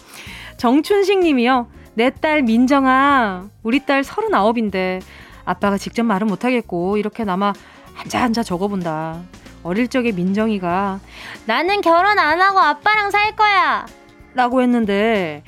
정춘식 0.58 1.20
님이요. 1.20 1.68
내 1.96 2.10
딸 2.10 2.42
민정아, 2.42 3.50
우리 3.64 3.86
딸 3.86 4.04
서른아홉인데 4.04 5.00
아빠가 5.46 5.78
직접 5.78 6.04
말은 6.04 6.28
못하겠고 6.28 6.98
이렇게 6.98 7.24
남아 7.24 7.54
한자 7.94 8.22
한자 8.22 8.44
적어본다. 8.44 9.22
어릴 9.64 9.88
적에 9.88 10.12
민정이가 10.12 11.00
나는 11.46 11.82
결혼 11.82 12.20
안 12.20 12.42
하고 12.42 12.60
아빠랑 12.60 13.12
살 13.12 13.36
거야 13.36 13.86
라고 14.34 14.62
했는데 14.62 15.44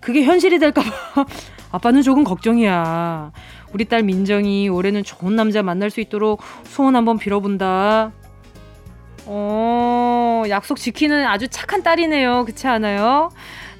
그게 0.00 0.24
현실이 0.24 0.58
될까봐 0.58 0.90
아빠는 1.72 2.02
조금 2.02 2.22
걱정이야. 2.22 3.32
우리 3.72 3.84
딸 3.86 4.04
민정이 4.04 4.68
올해는 4.68 5.02
좋은 5.02 5.34
남자 5.34 5.62
만날 5.64 5.90
수 5.90 6.00
있도록 6.00 6.40
소원 6.62 6.94
한번 6.94 7.18
빌어본다. 7.18 8.12
어, 9.26 10.42
약속 10.48 10.78
지키는 10.78 11.26
아주 11.26 11.48
착한 11.48 11.82
딸이네요. 11.82 12.44
그렇지 12.44 12.68
않아요? 12.68 13.30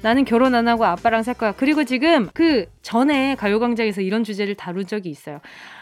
나는 0.01 0.25
결혼 0.25 0.55
안 0.55 0.67
하고 0.67 0.83
아빠랑 0.85 1.23
살 1.23 1.35
거야. 1.35 1.53
그리고 1.53 1.85
지금 1.85 2.29
그 2.33 2.65
전에 2.81 3.35
가요광장에서 3.35 4.01
이런 4.01 4.25
주제를 4.25 4.55
다룬 4.55 4.85
적이 4.85 5.09
있어요. 5.09 5.39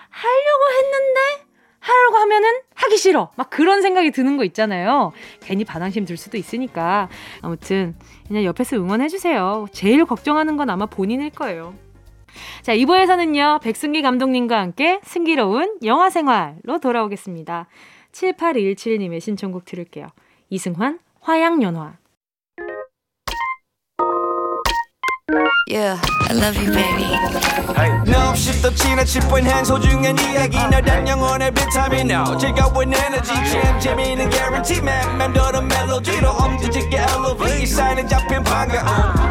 하려고 0.10 0.64
했는데 0.78 1.43
하려고 1.84 2.18
하면은 2.18 2.50
하기 2.76 2.98
싫어. 2.98 3.30
막 3.36 3.50
그런 3.50 3.82
생각이 3.82 4.12
드는 4.12 4.38
거 4.38 4.46
있잖아요. 4.46 5.12
괜히 5.42 5.66
반항심 5.66 6.06
들 6.06 6.16
수도 6.16 6.38
있으니까. 6.38 7.10
아무튼 7.42 7.96
그냥 8.26 8.46
옆에서 8.46 8.78
응원해주세요. 8.78 9.68
제일 9.74 10.06
걱정하는 10.06 10.56
건 10.56 10.70
아마 10.70 10.86
본인일 10.86 11.32
거예요. 11.32 11.74
자, 12.62 12.74
2부에서는요, 12.74 13.62
백승기 13.62 14.02
감독님과 14.02 14.60
함께 14.60 15.02
승기로운 15.04 15.80
영화 15.84 16.10
생활로 16.10 16.80
돌아오겠습니다. 16.82 17.68
7817님의 18.14 19.20
신청곡 19.20 19.66
들을게요. 19.66 20.08
이승환, 20.50 21.00
화양연화. 21.20 21.98
Yeah, 25.66 25.98
I 26.30 26.34
love 26.34 26.58
you, 26.58 26.72
baby. 26.74 27.08
No, 28.06 28.30
없이 28.30 28.62
또 28.62 28.70
지나칠 28.76 29.22
뻔한 29.30 29.64
소중한 29.64 30.18
이야기. 30.20 30.58
너란 30.58 31.08
영혼의 31.08 31.52
비타민 31.52 32.12
No 32.12 32.38
즐거운 32.38 32.94
에너지. 32.94 33.32
참 33.50 33.80
재미있는 33.80 34.30
guarantee 34.30 34.80
man. 34.82 35.18
맘대로 35.18 35.62
멜로디로 35.62 36.30
엄지짓게 36.32 36.98
elevate 36.98 37.66
사인은 37.66 38.08
잡힌 38.10 38.44
반가움 38.44 38.86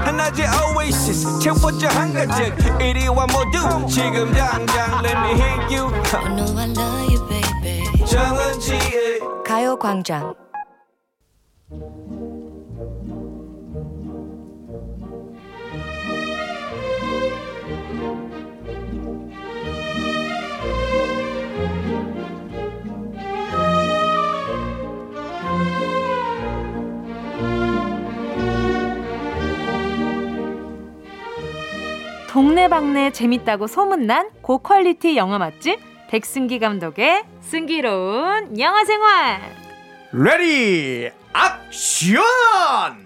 하나의 0.06 0.48
oasis 0.74 1.38
채워져 1.40 1.88
한가득. 1.88 2.80
이리와 2.80 3.26
모두 3.26 3.86
지금 3.86 4.32
당장 4.32 5.04
let 5.04 5.16
me 5.18 5.32
hit 5.34 5.76
you. 5.76 5.92
I 6.14 6.34
know 6.34 6.58
I 6.58 6.66
love 6.70 7.12
you, 7.12 7.28
baby. 7.28 8.06
정은지의 8.06 9.20
가요광장 9.46 10.34
동네방네 32.32 33.12
재밌다고 33.12 33.66
소문난 33.66 34.30
고퀄리티 34.40 35.18
영화 35.18 35.36
맛집 35.36 35.78
백승기 36.08 36.60
감독의 36.60 37.24
승기로운 37.42 38.58
영화 38.58 38.86
생활 38.86 39.38
레디 40.12 41.10
액션! 41.36 43.01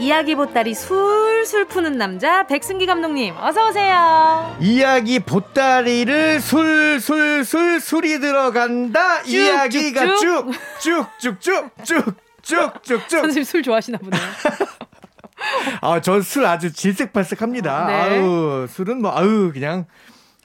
이야기 0.00 0.34
보따리 0.34 0.74
술술 0.74 1.66
푸는 1.66 1.98
남자 1.98 2.46
백승기 2.46 2.86
감독님 2.86 3.34
어서 3.38 3.68
오세요. 3.68 4.56
이야기 4.60 5.18
보따리를 5.20 6.40
술술술 6.40 7.80
술이 7.80 8.20
들어간다. 8.20 9.22
쭉, 9.22 9.30
이야기가 9.30 10.16
쭉쭉쭉쭉쭉쭉쭉. 10.80 13.10
선생님 13.10 13.44
술 13.44 13.62
좋아하시나 13.62 13.98
보네요. 13.98 14.20
아, 15.82 16.00
전 16.00 16.22
술 16.22 16.44
아주 16.46 16.72
질색팔색합니다. 16.72 17.86
네. 17.86 18.18
아우 18.18 18.66
술은 18.68 19.00
뭐 19.02 19.10
아우 19.16 19.52
그냥 19.52 19.86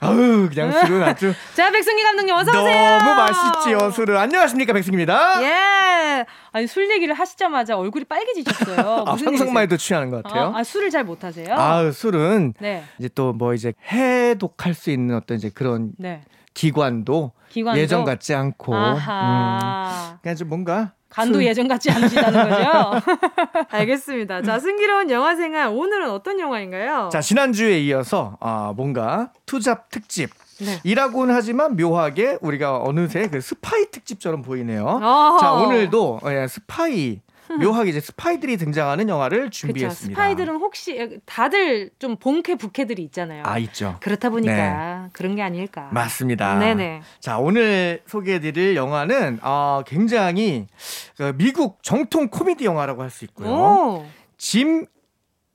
아우 0.00 0.48
그냥 0.50 0.70
술은 0.72 1.02
아주 1.02 1.32
자 1.54 1.70
백승기 1.70 2.02
감독님 2.02 2.34
어서 2.34 2.50
오세요. 2.50 2.98
너무 2.98 3.14
맛있지요 3.14 3.90
술은. 3.90 4.16
안녕하십니까 4.16 4.72
백승입니다. 4.74 5.42
예. 5.42 6.26
아니 6.52 6.66
술 6.66 6.90
얘기를 6.90 7.14
하시자마자 7.14 7.76
얼굴이 7.78 8.04
빨개지셨어요. 8.04 9.04
아, 9.08 9.16
일이세요? 9.18 9.58
해도 9.60 9.76
취하는 9.76 10.10
것 10.10 10.22
같아요. 10.22 10.52
아, 10.54 10.58
아, 10.58 10.64
술을 10.64 10.90
잘 10.90 11.04
못하세요? 11.04 11.54
아, 11.54 11.90
술은 11.90 12.54
네. 12.60 12.84
이제 12.98 13.08
또 13.08 13.32
뭐 13.32 13.54
이제 13.54 13.72
해독할 13.90 14.74
수 14.74 14.90
있는 14.90 15.16
어떤 15.16 15.36
이제 15.38 15.50
그런 15.50 15.92
네. 15.98 16.22
기관도, 16.54 17.32
기관도? 17.50 17.78
예전 17.80 18.04
같지 18.04 18.34
않고 18.34 18.72
음, 18.72 18.78
아하. 18.78 20.18
그냥 20.22 20.36
좀 20.36 20.48
뭔가 20.48 20.92
간도 21.08 21.34
술- 21.34 21.44
예전 21.46 21.68
같지 21.68 21.90
않으시다는 21.90 22.48
거죠? 22.50 23.00
알겠습니다. 23.70 24.42
자, 24.42 24.58
승기로운 24.58 25.10
영화 25.10 25.34
생활 25.36 25.68
오늘은 25.68 26.10
어떤 26.10 26.38
영화인가요? 26.40 27.08
자 27.12 27.20
지난주에 27.20 27.78
이어서 27.80 28.36
아 28.40 28.72
뭔가 28.76 29.32
투잡 29.46 29.88
특집 29.90 30.30
네. 30.58 30.80
이라고는 30.84 31.34
하지만 31.34 31.76
묘하게 31.76 32.38
우리가 32.40 32.78
어느새 32.82 33.28
그 33.28 33.40
스파이 33.40 33.90
특집처럼 33.90 34.42
보이네요. 34.42 34.84
어. 34.86 35.36
자 35.40 35.52
오늘도 35.52 36.20
예, 36.26 36.46
스파이 36.48 37.20
묘하게 37.60 37.90
이제 37.90 38.00
스파이들이 38.00 38.56
등장하는 38.56 39.08
영화를 39.08 39.44
그쵸. 39.46 39.66
준비했습니다. 39.66 40.20
스파이들은 40.20 40.56
혹시 40.56 41.20
다들 41.24 41.90
좀 41.98 42.16
본캐 42.16 42.56
부캐들이 42.56 43.02
있잖아요. 43.04 43.42
아 43.46 43.58
있죠. 43.58 43.96
그렇다 44.00 44.30
보니까 44.30 45.08
그런 45.12 45.36
게 45.36 45.42
아닐까. 45.42 45.88
맞습니다. 45.92 46.58
네네. 46.58 47.02
자 47.20 47.38
오늘 47.38 48.02
소개해드릴 48.06 48.76
영화는 48.76 49.38
어, 49.42 49.82
굉장히 49.86 50.66
그 51.16 51.34
미국 51.36 51.82
정통 51.82 52.28
코미디 52.28 52.64
영화라고 52.64 53.02
할 53.02 53.10
수 53.10 53.24
있고요. 53.24 53.48
오. 53.48 54.06
짐 54.36 54.86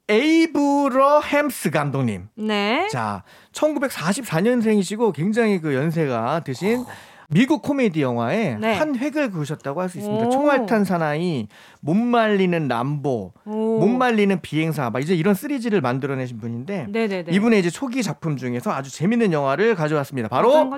에이브러 0.10 1.22
햄스 1.22 1.70
감독님. 1.70 2.28
네. 2.36 2.88
자, 2.92 3.24
1944년생이시고 3.54 5.14
굉장히 5.14 5.60
그 5.62 5.74
연세가 5.74 6.42
드신 6.44 6.84
미국 7.32 7.62
코미디 7.62 8.02
영화에 8.02 8.58
네. 8.60 8.74
한 8.76 8.96
획을 8.96 9.32
그으셨다고 9.32 9.82
할 9.82 9.90
수 9.90 9.98
있습니다. 9.98 10.28
오. 10.28 10.30
총알탄 10.30 10.84
사나이, 10.84 11.48
못 11.80 11.96
말리는 11.96 12.68
람보, 12.68 13.34
오. 13.46 13.50
못 13.80 13.88
말리는 13.88 14.40
비행사, 14.42 14.90
막 14.90 15.02
이제 15.02 15.16
이런 15.16 15.34
시리즈를 15.34 15.82
만들어내신 15.82 16.40
분인데 16.40 16.88
네네네. 16.90 17.32
이분의 17.32 17.60
이제 17.60 17.70
초기 17.70 18.04
작품 18.04 18.38
중에서 18.38 18.72
아주 18.72 18.92
재밌는 18.92 19.32
영화를 19.34 19.76
가져왔습니다. 19.76 20.28
바로? 20.30 20.72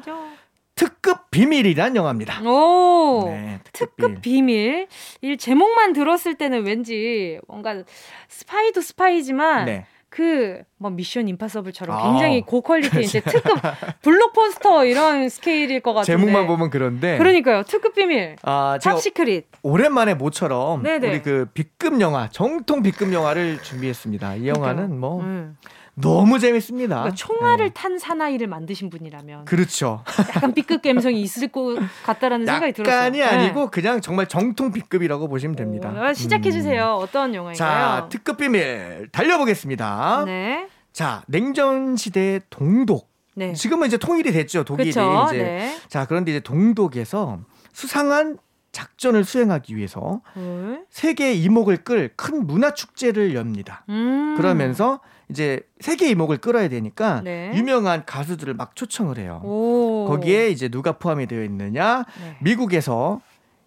특급 0.76 1.30
비밀이란 1.30 1.96
영화입니다. 1.96 2.42
오. 2.42 3.26
네, 3.30 3.60
특급 3.72 4.22
비밀. 4.22 4.88
이 5.22 5.38
제목만 5.38 5.94
들었을 5.94 6.36
때는 6.36 6.66
왠지 6.66 7.40
뭔가 7.48 7.84
스파이도 8.28 8.82
스파이지만 8.82 9.66
네. 9.66 9.86
그 10.14 10.64
뭐 10.84 10.92
미션 10.92 11.30
임파서블처럼 11.30 11.98
아. 11.98 12.04
굉장히 12.12 12.42
고퀄리티 12.42 13.00
이제 13.00 13.22
특급 13.26 13.58
블록버스터 14.02 14.84
이런 14.86 15.30
스케일일 15.30 15.80
것 15.80 15.94
같은데. 15.94 16.20
제목만 16.20 16.46
보면 16.46 16.70
그런데 16.70 17.18
그러니까요. 17.18 17.64
특급 17.64 17.96
비밀. 17.96 18.36
아, 18.44 18.78
제가 18.82 18.96
Top 18.96 19.02
Secret. 19.02 19.48
오랜만에 19.64 20.14
모처럼 20.14 20.84
네네. 20.84 21.08
우리 21.08 21.22
그 21.22 21.48
B급 21.54 22.02
영화, 22.02 22.28
정통 22.30 22.84
B급 22.84 23.14
영화를 23.14 23.64
준비했습니다. 23.64 24.36
이 24.36 24.48
영화는 24.50 25.00
뭐 25.00 25.22
음. 25.22 25.56
너무 25.96 26.40
재밌습니다. 26.40 26.96
그러니까 26.96 27.16
총알을 27.16 27.66
네. 27.68 27.74
탄 27.74 28.00
사나이를 28.00 28.48
만드신 28.48 28.90
분이라면 28.90 29.46
그렇죠. 29.46 30.04
약간 30.36 30.54
B급 30.54 30.82
감성이 30.82 31.22
있을 31.22 31.50
것 31.50 31.78
같다라는 32.04 32.46
생각이 32.46 32.74
들었어요. 32.74 32.96
약간이 32.96 33.20
네. 33.20 33.24
아니고 33.24 33.70
그냥 33.70 34.02
정말 34.02 34.28
정통 34.28 34.72
B급이라고 34.72 35.28
보시면 35.28 35.56
됩니다. 35.56 35.94
오, 36.10 36.14
시작해 36.14 36.52
주세요. 36.52 36.96
어떤 37.00 37.36
영화인가요? 37.36 37.56
자, 37.56 38.08
특급 38.10 38.38
비밀 38.38 39.08
달려보겠습니다. 39.12 40.24
네. 40.26 40.68
자, 40.92 41.24
냉전 41.28 41.96
시대 41.96 42.40
동독. 42.50 43.12
네. 43.36 43.54
지금은 43.54 43.88
이제 43.88 43.98
통일이 43.98 44.32
됐죠. 44.32 44.64
독일이 44.64 44.92
그렇죠. 44.92 45.28
이제. 45.34 45.44
네. 45.44 45.78
자, 45.88 46.06
그런데 46.06 46.32
이제 46.32 46.40
동독에서 46.40 47.40
수상한 47.72 48.38
작전을 48.72 49.24
수행하기 49.24 49.76
위해서 49.76 50.22
헐. 50.36 50.86
세계 50.90 51.34
이목을 51.34 51.78
끌 51.84 52.10
큰 52.16 52.48
문화 52.48 52.74
축제를 52.74 53.36
엽니다. 53.36 53.86
음. 53.90 54.34
그러면서 54.38 55.00
이제 55.30 55.62
세계 55.80 56.10
이목을 56.10 56.38
끌어야 56.38 56.68
되니까 56.70 57.22
네. 57.24 57.52
유명한 57.56 58.06
가수들을 58.06 58.54
막 58.54 58.76
초청을 58.76 59.18
해요. 59.18 59.42
오. 59.44 60.06
거기에 60.08 60.50
이제 60.50 60.70
누가 60.70 60.94
포함이 60.94 61.28
되어 61.28 61.44
있느냐? 61.44 62.06
네. 62.22 62.38
미국에서 62.42 63.22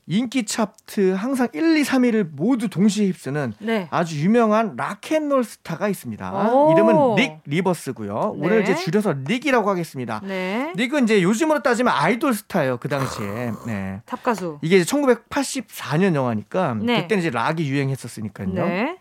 인기 0.09 0.45
차트 0.47 1.15
항상 1.15 1.49
1, 1.53 1.79
2, 1.79 1.83
3위를 1.83 2.29
모두 2.31 2.69
동시에 2.69 3.07
휩쓰는 3.07 3.55
네. 3.59 3.89
아주 3.91 4.21
유명한 4.21 4.77
락앤롤 4.77 5.43
스타가 5.43 5.89
있습니다. 5.89 6.53
오. 6.53 6.73
이름은 6.73 7.17
닉 7.17 7.41
리버스고요. 7.45 8.37
네. 8.39 8.47
오늘 8.47 8.63
이제 8.63 8.77
줄여서 8.77 9.15
닉이라고 9.27 9.69
하겠습니다. 9.69 10.21
네. 10.23 10.73
닉은 10.77 11.05
이제 11.05 11.23
요즘으로 11.23 11.63
따지면 11.63 11.93
아이돌 11.93 12.35
스타예요. 12.35 12.77
그 12.77 12.89
당시에. 12.89 13.51
네. 13.67 14.01
탑 14.07 14.23
가수. 14.23 14.59
이게 14.63 14.77
이제 14.77 14.85
1984년 14.85 16.15
영화니까 16.15 16.75
네. 16.75 17.03
그때는 17.03 17.21
이제 17.21 17.31
락이 17.31 17.69
유행했었으니까요. 17.69 18.97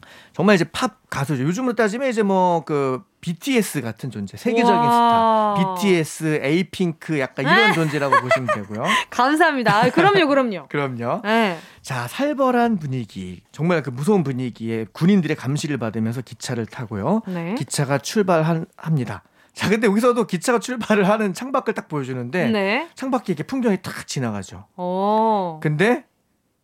네. 0.00 0.08
정말 0.32 0.54
이제 0.56 0.64
팝 0.64 0.98
가수죠. 1.08 1.42
요즘으로 1.44 1.74
따지면 1.74 2.08
이제 2.08 2.22
뭐 2.22 2.62
그 2.64 3.02
BTS 3.26 3.80
같은 3.80 4.12
존재, 4.12 4.36
세계적인 4.36 4.72
와. 4.72 5.56
스타, 5.56 5.74
BTS, 5.74 6.40
에이핑크 6.44 7.18
약간 7.18 7.44
이런 7.44 7.72
존재라고 7.72 8.20
보시면 8.20 8.46
되고요. 8.54 8.84
감사합니다. 9.10 9.76
아, 9.76 9.90
그럼요, 9.90 10.28
그럼요. 10.28 10.66
그럼요. 10.70 11.22
네. 11.24 11.58
자, 11.82 12.06
살벌한 12.06 12.78
분위기, 12.78 13.42
정말 13.50 13.82
그 13.82 13.90
무서운 13.90 14.22
분위기에 14.22 14.86
군인들의 14.92 15.36
감시를 15.36 15.76
받으면서 15.78 16.20
기차를 16.20 16.66
타고요. 16.66 17.22
네. 17.26 17.56
기차가 17.56 17.98
출발합니다. 17.98 19.24
자, 19.52 19.68
근데 19.70 19.88
여기서도 19.88 20.28
기차가 20.28 20.60
출발을 20.60 21.08
하는 21.08 21.34
창밖을 21.34 21.74
딱 21.74 21.88
보여주는데 21.88 22.50
네. 22.50 22.88
창밖에 22.94 23.32
이렇게 23.32 23.42
풍경이 23.42 23.78
탁 23.82 24.06
지나가죠. 24.06 24.66
어. 24.76 25.58
근데 25.60 26.04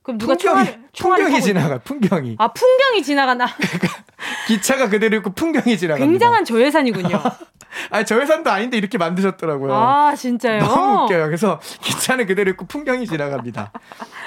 그럼 0.02 0.18
누가 0.18 0.34
풍경이 0.34 0.64
총알, 0.64 0.82
총알을 0.92 1.24
풍경이 1.24 1.42
지나가. 1.42 1.78
풍경이 1.78 2.36
아, 2.38 2.48
풍경이 2.48 3.02
지나간다. 3.02 3.46
기차가 4.46 4.88
그대로 4.88 5.16
있고 5.18 5.30
풍경이 5.30 5.76
지나갑니다. 5.78 6.10
굉장한 6.10 6.44
저예산이군요. 6.44 7.20
아니 7.90 8.04
저 8.04 8.16
회사도 8.18 8.50
아닌데 8.50 8.76
이렇게 8.76 8.98
만드셨더라고요. 8.98 9.72
아, 9.72 10.14
진짜요? 10.14 10.60
너무 10.60 11.04
웃겨요. 11.04 11.24
그래서 11.26 11.60
기차는 11.80 12.26
그대로 12.26 12.50
있고 12.50 12.66
풍경이 12.66 13.06
지나갑니다. 13.06 13.72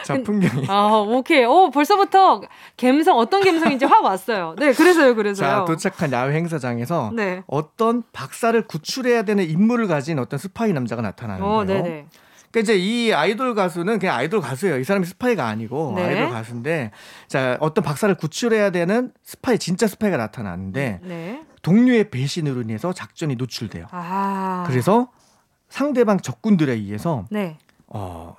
자, 0.03 0.17
풍경이. 0.23 0.65
아, 0.67 1.03
오케이. 1.07 1.45
오, 1.45 1.69
벌써부터 1.69 2.41
감성, 2.77 3.17
어떤 3.17 3.43
감성인지 3.43 3.85
확 3.85 4.03
왔어요. 4.03 4.55
네, 4.57 4.73
그래서요, 4.73 5.15
그래서요. 5.15 5.47
자, 5.47 5.65
도착한 5.65 6.11
야외 6.11 6.33
행사장에서 6.35 7.11
네. 7.13 7.43
어떤 7.47 8.03
박사를 8.13 8.59
구출해야 8.67 9.23
되는 9.23 9.47
임무를 9.47 9.87
가진 9.87 10.17
어떤 10.19 10.39
스파이 10.39 10.73
남자가 10.73 11.01
나타나는데요. 11.01 11.51
어, 11.51 11.63
네네. 11.63 12.05
그러니까 12.55 12.59
이제 12.61 12.77
이 12.77 13.11
아이돌 13.13 13.53
가수는 13.53 13.99
그냥 13.99 14.15
아이돌 14.15 14.39
가수예요. 14.39 14.79
이 14.79 14.85
사람이 14.85 15.05
스파이가 15.05 15.45
아니고 15.45 15.91
네. 15.97 16.03
아이돌 16.05 16.29
가수인데 16.29 16.91
자, 17.27 17.57
어떤 17.59 17.83
박사를 17.83 18.15
구출해야 18.15 18.69
되는 18.69 19.11
스파이 19.23 19.59
진짜 19.59 19.87
스파이가 19.87 20.15
나타나는데 20.15 21.01
네. 21.03 21.45
동료의 21.63 22.09
배신으로 22.11 22.61
인해서 22.61 22.93
작전이 22.93 23.35
노출돼요. 23.35 23.87
아. 23.91 24.63
그래서 24.67 25.11
상대방 25.67 26.21
적군들에 26.21 26.71
의해서 26.71 27.25
네. 27.29 27.57
어 27.87 28.35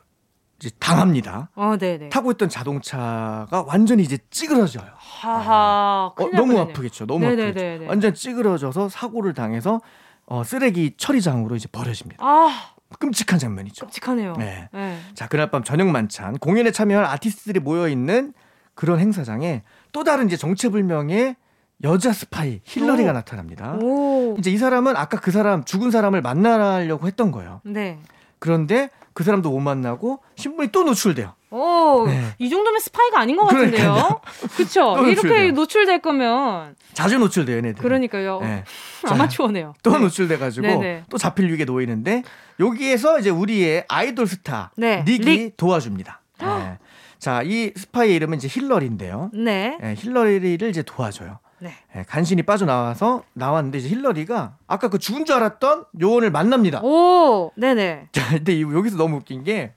이제 0.59 0.71
당합니다. 0.79 1.51
어, 1.55 1.77
네네. 1.77 2.09
타고 2.09 2.31
있던 2.31 2.49
자동차가 2.49 3.65
완전히 3.67 4.03
이제 4.03 4.17
찌그러져요. 4.31 4.91
하하. 4.97 6.07
어, 6.07 6.15
너무 6.17 6.33
뻔했네요. 6.55 6.61
아프겠죠. 6.63 7.05
너무 7.05 7.27
네네네네. 7.27 7.51
아프겠죠. 7.51 7.89
완전 7.91 8.15
찌그러져서 8.15 8.89
사고를 8.89 9.35
당해서 9.35 9.83
어, 10.25 10.43
쓰레기 10.43 10.95
처리장으로 10.97 11.55
이제 11.57 11.69
버려집니다. 11.71 12.25
아, 12.25 12.76
끔찍한 12.99 13.39
장면이죠. 13.39 13.87
끔찍하네요. 13.87 14.35
네. 14.39 14.69
네. 14.73 14.99
자, 15.15 15.29
그날 15.29 15.51
밤 15.51 15.63
저녁 15.63 15.89
만찬 15.89 16.39
공연에 16.39 16.71
참여할 16.71 17.05
아티스트들이 17.05 17.61
모여 17.61 17.89
있는 17.89 18.33
그런 18.75 18.99
행사장에 18.99 19.63
또 19.93 20.05
다른 20.05 20.27
이제 20.27 20.37
정체불명의 20.37 21.37
여자 21.85 22.13
스파이 22.13 22.61
힐러리가 22.65 23.11
오. 23.11 23.13
나타납니다. 23.13 23.75
오. 23.83 24.35
이제 24.39 24.51
이 24.51 24.57
사람은 24.57 24.97
아까 24.97 25.21
그 25.21 25.31
사람 25.31 25.65
죽은 25.65 25.91
사람을 25.91 26.23
만나려고 26.23 27.07
했던 27.07 27.31
거예요. 27.31 27.61
네. 27.65 27.99
그런데 28.39 28.91
그 29.13 29.25
사람도 29.25 29.51
못 29.51 29.61
만나고 29.61 30.21
신분이 30.37 30.69
또 30.73 30.85
노출돼요. 30.85 31.35
오, 31.51 32.05
네. 32.07 32.33
이 32.39 32.49
정도면 32.49 32.81
스파이가 32.81 33.21
아닌 33.21 33.37
것 33.37 33.47
같은데요. 33.47 34.21
그렇죠. 34.57 34.97
이렇게 35.07 35.53
노출될 35.53 36.01
거면 36.01 36.75
자주 36.93 37.19
노출돼요, 37.19 37.59
얘네들. 37.59 37.83
그러니까요. 37.83 38.41
네. 38.41 38.65
아마추어네요. 39.07 39.75
또 39.83 39.93
네. 39.93 39.99
노출돼가지고 39.99 40.67
네네. 40.67 41.05
또 41.09 41.19
잡힐 41.19 41.51
위기에 41.51 41.65
놓이는데 41.65 42.25
여기에서 42.59 43.19
이제 43.19 43.31
우리의 43.31 43.85
아이돌 43.89 44.27
스타 44.27 44.71
네. 44.77 45.05
닉이 45.07 45.25
릭. 45.25 45.57
도와줍니다. 45.57 46.21
네. 46.41 46.79
자, 47.19 47.43
이 47.43 47.73
스파이의 47.75 48.17
이름은 48.17 48.39
이제 48.39 48.49
힐러리인데요. 48.49 49.31
네. 49.33 49.79
네 49.81 49.95
힐러리를 49.97 50.69
이제 50.69 50.83
도와줘요. 50.83 51.39
네. 51.59 51.73
네, 51.95 52.05
간신히 52.07 52.43
빠져나와서 52.43 53.23
나왔는데 53.33 53.79
이제 53.79 53.89
힐러리가 53.89 54.57
아까 54.67 54.89
그 54.89 54.99
죽은 54.99 55.25
줄 55.25 55.37
알았던 55.37 55.85
요원을 56.01 56.31
만납니다. 56.31 56.83
오, 56.83 57.51
네네. 57.57 58.09
자, 58.13 58.29
근데 58.29 58.61
여기서 58.61 58.97
너무 58.97 59.17
웃긴 59.17 59.43
게 59.43 59.73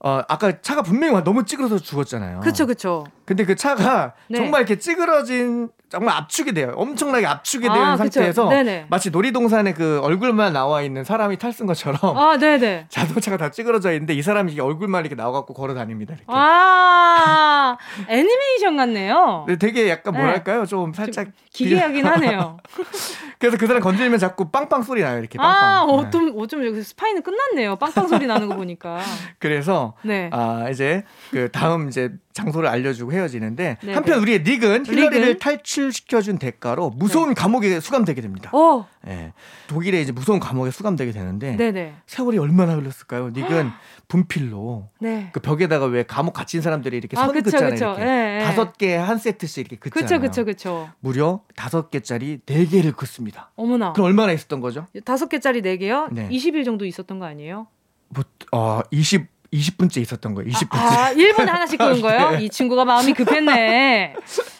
어, 0.00 0.20
아까 0.28 0.60
차가 0.60 0.82
분명히 0.82 1.22
너무 1.24 1.44
찌그러서 1.44 1.78
죽었잖아요. 1.78 2.40
그쵸, 2.40 2.66
그쵸. 2.66 3.04
근데 3.26 3.44
그 3.44 3.56
차가 3.56 4.14
네. 4.28 4.38
정말 4.38 4.62
이렇게 4.62 4.78
찌그러진 4.78 5.68
정말 5.88 6.16
압축이 6.16 6.52
돼요. 6.52 6.72
엄청나게 6.76 7.26
압축이 7.26 7.62
되는 7.62 7.80
아, 7.80 7.96
상태에서 7.96 8.50
마치 8.88 9.10
놀이동산에 9.10 9.72
그 9.72 10.00
얼굴만 10.02 10.52
나와 10.52 10.82
있는 10.82 11.04
사람이 11.04 11.36
탈쓴 11.38 11.66
것처럼 11.66 12.16
아. 12.16 12.36
자동차가 12.88 13.36
다 13.36 13.50
찌그러져 13.50 13.92
있는데 13.92 14.14
이 14.14 14.22
사람이 14.22 14.58
얼굴만 14.58 15.02
이렇게 15.02 15.14
나와갖고 15.14 15.54
걸어 15.54 15.74
다닙니다. 15.74 16.14
이렇게. 16.14 16.24
아, 16.28 17.76
애니메이션 18.08 18.76
같네요. 18.76 19.44
네, 19.48 19.56
되게 19.56 19.88
약간 19.88 20.14
네. 20.14 20.20
뭐랄까요? 20.20 20.60
네. 20.60 20.66
좀 20.66 20.92
살짝. 20.92 21.26
좀 21.26 21.32
기괴하긴 21.50 22.06
하네요. 22.06 22.58
그래서 23.38 23.56
그 23.56 23.66
사람 23.66 23.82
건드리면 23.82 24.18
자꾸 24.18 24.50
빵빵 24.50 24.82
소리 24.82 25.02
나요. 25.02 25.18
이렇게 25.18 25.38
빵빵. 25.38 25.64
아, 25.64 25.82
어쩜, 25.84 26.32
어쩜 26.36 26.64
여기서 26.66 26.82
스파이는 26.82 27.22
끝났네요. 27.22 27.76
빵빵 27.76 28.08
소리 28.08 28.26
나는 28.26 28.48
거 28.48 28.56
보니까. 28.56 29.00
그래서, 29.38 29.94
네. 30.02 30.30
아, 30.32 30.68
이제 30.70 31.04
그 31.30 31.50
다음 31.50 31.88
이제 31.88 32.12
장소를 32.36 32.68
알려주고 32.68 33.12
헤어지는데 33.12 33.78
네네. 33.80 33.94
한편 33.94 34.20
우리의 34.20 34.42
닉은 34.42 34.84
힐러리를 34.86 35.38
탈출시켜준 35.38 36.38
대가로 36.38 36.90
무서운 36.90 37.30
네. 37.30 37.34
감옥에 37.34 37.80
수감되게 37.80 38.20
됩니다. 38.20 38.50
오. 38.54 38.84
네. 39.02 39.32
독일에 39.68 40.02
이제 40.02 40.12
무서운 40.12 40.38
감옥에 40.38 40.70
수감되게 40.70 41.12
되는데 41.12 41.56
네네. 41.56 41.94
세월이 42.06 42.36
얼마나 42.38 42.74
흘렀을까요? 42.74 43.30
닉은 43.30 43.70
분필로 44.08 44.88
네. 45.00 45.30
그 45.32 45.40
벽에다가 45.40 45.86
왜 45.86 46.02
감옥 46.04 46.34
갇힌 46.34 46.60
사람들이 46.60 46.98
이렇게 46.98 47.16
아, 47.18 47.22
선 47.24 47.32
그쵸, 47.32 47.44
긋잖아요. 47.44 47.70
그쵸. 47.70 47.84
이렇게 47.86 48.04
네, 48.04 48.38
다섯 48.44 48.76
개 48.78 48.96
한 48.96 49.18
세트씩 49.18 49.72
이렇게 49.72 49.90
긋잖아요. 49.90 50.20
그쵸, 50.20 50.44
그쵸, 50.44 50.44
그쵸. 50.44 50.90
무려 51.00 51.40
다섯 51.54 51.90
개짜리 51.90 52.38
네 52.44 52.66
개를 52.66 52.92
긋습니다. 52.92 53.50
어머나. 53.56 53.92
그럼 53.94 54.06
얼마나 54.08 54.32
있었던 54.32 54.60
거죠? 54.60 54.86
다섯 55.04 55.28
개짜리 55.28 55.62
네 55.62 55.76
개요? 55.78 56.08
네. 56.12 56.28
20일 56.28 56.64
정도 56.64 56.84
있었던 56.84 57.18
거 57.18 57.24
아니에요? 57.26 57.66
뭐, 58.08 58.22
어, 58.52 58.80
20 58.90 59.26
20분째 59.60 60.00
있었던 60.00 60.34
거예요. 60.34 60.50
20분째. 60.50 60.68
아, 60.76 61.12
1분에 61.14 61.46
하나씩 61.46 61.78
끄는 61.78 62.00
거예요? 62.00 62.30
네. 62.32 62.44
이 62.44 62.48
친구가 62.50 62.84
마음이 62.84 63.12
급했네. 63.14 64.14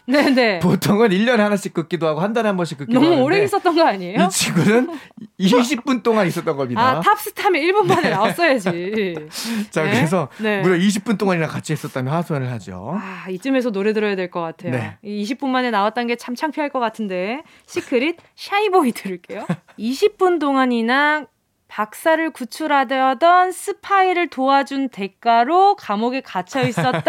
네네. 0.09 0.31
네. 0.31 0.59
보통은 0.61 1.09
1년에 1.09 1.39
하나씩 1.39 1.75
긋기도 1.75 2.07
하고 2.07 2.21
한 2.21 2.33
달에 2.33 2.47
한 2.49 2.57
번씩 2.57 2.79
긋기도 2.79 2.95
너무 2.95 3.07
하는데 3.07 3.25
오래 3.25 3.43
있었던 3.43 3.75
거 3.75 3.85
아니에요? 3.85 4.25
이 4.25 4.29
친구는 4.31 4.89
20분 5.41 6.03
동안 6.05 6.27
있었던 6.29 6.57
겁니다. 6.57 6.81
아, 6.81 7.01
탑스타면 7.01 7.61
1분 7.63 7.87
만에 7.87 8.03
네. 8.03 8.11
나왔어야지. 8.11 9.15
자, 9.71 9.83
네? 9.83 9.91
그래서 9.93 10.29
네. 10.39 10.61
무려 10.61 10.77
20분 10.77 11.19
동안이나 11.19 11.49
같이 11.49 11.73
있었다면 11.73 12.13
하소연을 12.13 12.51
하죠. 12.53 12.97
아, 13.01 13.27
이쯤에서 13.31 13.71
노래 13.73 13.93
들어야 13.93 14.15
될 14.15 14.31
것 14.31 14.41
같아요. 14.41 14.73
네. 14.73 14.97
20분 15.05 15.47
만에 15.49 15.71
나왔다는 15.71 16.09
게 16.09 16.17
참 16.17 16.35
창피할 16.35 16.71
것 16.71 16.81
같은데. 16.81 17.43
시크릿 17.67 18.17
Shy 18.37 18.65
Boy 18.65 18.93
들을게요. 18.93 19.47
20분 19.79 20.41
동안이나 20.41 21.27
박사를 21.69 22.31
구출하려던 22.31 23.53
스파이를 23.53 24.29
도와준 24.29 24.89
대가로 24.89 25.77
감옥에 25.77 26.21
갇혀 26.21 26.63
있었던 26.63 27.05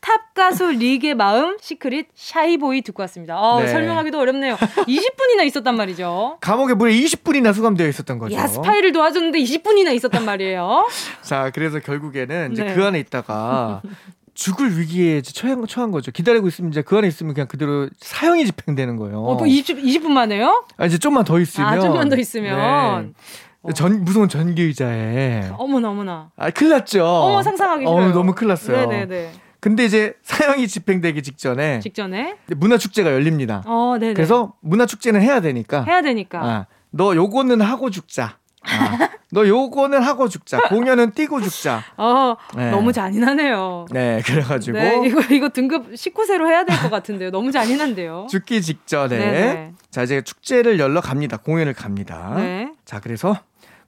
탑 0.00 0.34
가수 0.34 0.70
릭의 0.72 1.14
마음 1.14 1.56
시크릿 1.60 2.08
Shy 2.14 2.48
Boy 2.48 2.82
듣고 2.82 3.02
왔습니다. 3.02 3.38
어, 3.40 3.60
네. 3.60 3.68
설명하기도 3.68 4.18
어렵네요. 4.18 4.56
20분이나 4.56 5.44
있었단 5.46 5.76
말이죠. 5.76 6.38
감옥에 6.40 6.74
무려 6.74 6.92
20분이나 6.92 7.54
수감되어 7.54 7.88
있었던 7.88 8.18
거죠. 8.18 8.34
야, 8.34 8.46
스파이를 8.46 8.92
도와줬는데 8.92 9.38
20분이나 9.38 9.94
있었단 9.94 10.24
말이에요. 10.24 10.86
자, 11.22 11.50
그래서 11.54 11.78
결국에는 11.78 12.52
이제 12.52 12.64
네. 12.64 12.74
그 12.74 12.84
안에 12.84 12.98
있다가 13.00 13.82
죽을 14.34 14.78
위기에 14.78 15.22
처한, 15.22 15.66
처한 15.66 15.90
거죠. 15.90 16.10
기다리고 16.10 16.48
있으면 16.48 16.70
이제 16.70 16.82
그 16.82 16.96
안에 16.98 17.06
있으면 17.08 17.34
그냥 17.34 17.46
그대로 17.46 17.88
사형이 18.00 18.44
집행되는 18.46 18.96
거예요. 18.96 19.24
어, 19.24 19.34
뭐 19.34 19.46
20, 19.46 19.82
20분 19.82 20.08
만에요? 20.08 20.64
아, 20.76 20.86
이제 20.86 20.98
좀만 20.98 21.24
더 21.24 21.38
있으면. 21.38 21.68
아, 21.68 21.78
좀만 21.80 22.08
더 22.08 22.16
있으면. 22.16 23.14
네. 23.62 23.72
전 23.72 24.04
무서운 24.04 24.28
전기 24.28 24.62
의자에. 24.62 25.50
어머나 25.56 25.90
어머나. 25.90 26.30
아, 26.36 26.50
큰일 26.50 26.72
났죠. 26.72 27.04
어머 27.04 27.42
상상하기 27.42 27.86
싫어요. 27.86 28.10
어, 28.10 28.12
너무 28.12 28.34
큰일 28.34 28.48
났어요. 28.48 28.86
네네네. 28.86 29.32
근데 29.60 29.86
이제 29.86 30.14
사형이 30.22 30.68
집행되기 30.68 31.22
직전에 31.22 31.80
직전에 31.80 32.36
문화 32.56 32.76
축제가 32.76 33.10
열립니다. 33.12 33.62
어, 33.66 33.96
네네. 33.98 34.12
그래서 34.12 34.52
문화 34.60 34.84
축제는 34.84 35.22
해야 35.22 35.40
되니까 35.40 35.84
해야 35.84 36.02
되니까. 36.02 36.44
아, 36.44 36.66
너 36.90 37.14
요거는 37.16 37.62
하고 37.62 37.88
죽자. 37.88 38.36
아, 38.66 39.08
너 39.30 39.46
요거는 39.46 40.02
하고 40.02 40.28
죽자. 40.28 40.58
공연은 40.68 41.12
뛰고 41.12 41.40
죽자. 41.40 41.82
어, 41.96 42.36
네. 42.56 42.70
너무 42.70 42.92
잔인하네요. 42.92 43.86
네, 43.90 44.22
그래가지고. 44.24 44.78
네, 44.78 45.06
이거, 45.06 45.20
이거 45.30 45.48
등급 45.48 45.92
19세로 45.92 46.46
해야 46.48 46.64
될 46.64 46.74
것 46.78 46.90
같은데요. 46.90 47.30
너무 47.30 47.50
잔인한데요. 47.52 48.26
죽기 48.30 48.62
직전에. 48.62 49.18
네네. 49.18 49.72
자, 49.90 50.02
이제 50.02 50.22
축제를 50.22 50.78
열러 50.78 51.00
갑니다. 51.00 51.36
공연을 51.36 51.74
갑니다. 51.74 52.32
네. 52.36 52.70
자, 52.84 53.00
그래서 53.00 53.36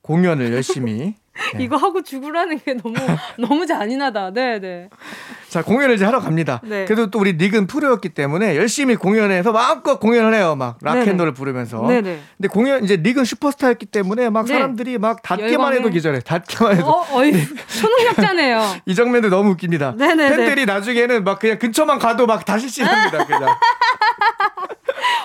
공연을 0.06 0.52
열심히 0.52 0.92
네. 0.92 1.14
이거 1.58 1.76
하고 1.76 2.02
죽으라는 2.02 2.60
게 2.60 2.74
너무 2.74 2.94
너무 3.38 3.66
잔인하다. 3.66 4.32
네, 4.32 4.60
네. 4.60 4.88
자 5.48 5.62
공연을 5.62 5.96
이제 5.96 6.04
하러 6.04 6.20
갑니다. 6.20 6.60
네. 6.64 6.84
그래도 6.84 7.10
또 7.10 7.18
우리 7.18 7.34
닉은 7.34 7.66
프로였기 7.66 8.10
때문에 8.10 8.56
열심히 8.56 8.94
공연해서 8.96 9.52
마음껏 9.52 9.98
공연을 9.98 10.32
해요. 10.34 10.54
막 10.54 10.78
락앤롤을 10.80 11.34
부르면서. 11.34 11.86
네네. 11.86 12.20
근데 12.36 12.48
공연 12.48 12.84
이제 12.84 12.96
닉은 12.96 13.24
슈퍼스타였기 13.24 13.86
때문에 13.86 14.30
막 14.30 14.46
네. 14.46 14.54
사람들이 14.54 14.98
막 14.98 15.22
닿기만 15.22 15.74
해도 15.74 15.90
기절해. 15.90 16.20
닿기만 16.20 16.76
해도. 16.76 16.86
어, 16.86 17.06
어이, 17.12 17.32
초능력자네요. 17.80 18.76
이 18.86 18.94
장면도 18.94 19.28
너무 19.28 19.50
웃깁니다. 19.50 19.94
네네. 19.96 20.28
팬들이 20.30 20.66
나중에는 20.66 21.24
막 21.24 21.38
그냥 21.38 21.58
근처만 21.58 21.98
가도 21.98 22.26
막 22.26 22.44
다시 22.44 22.68
씬합니다. 22.68 23.26
그냥. 23.26 23.56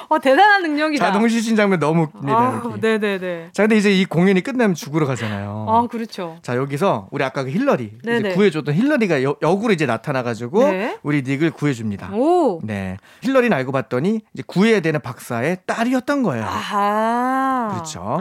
와 0.10 0.20
대단한 0.20 0.62
능력이다. 0.64 1.06
자동 1.06 1.28
시신 1.28 1.56
장면 1.56 1.80
너무 1.80 2.04
웃깁니다. 2.04 2.38
아, 2.38 2.62
네네네. 2.82 3.50
자 3.54 3.64
근데 3.64 3.78
이제 3.78 3.92
이 3.92 4.06
공연이 4.06 4.42
끝나면 4.42 4.76
죽으러 4.76 5.06
가잖아요. 5.06 5.66
아 5.70 5.88
그렇죠. 5.88 6.38
자 6.42 6.56
여기서 6.58 7.08
우리 7.12 7.24
아까 7.24 7.44
그 7.44 7.50
힐러리 7.50 7.94
이제 8.04 8.34
구해줬던 8.34 8.76
힐러리가 8.76 9.24
여, 9.24 9.36
역으로 9.42 9.72
이제 9.74 9.86
나타나가지고 9.86 10.70
네. 10.70 11.00
우리 11.04 11.22
닉을 11.22 11.52
구해줍니다. 11.52 12.12
오. 12.14 12.60
네. 12.64 12.98
힐러리는 13.22 13.56
알고 13.56 13.72
봤더니 13.72 14.22
이제 14.34 14.44
구해야 14.46 14.82
되는 14.82 15.00
박사의 15.00 15.60
딸이었던 15.66 16.24
거예요. 16.24 16.44
아하. 16.46 17.70
그렇죠. 17.72 18.20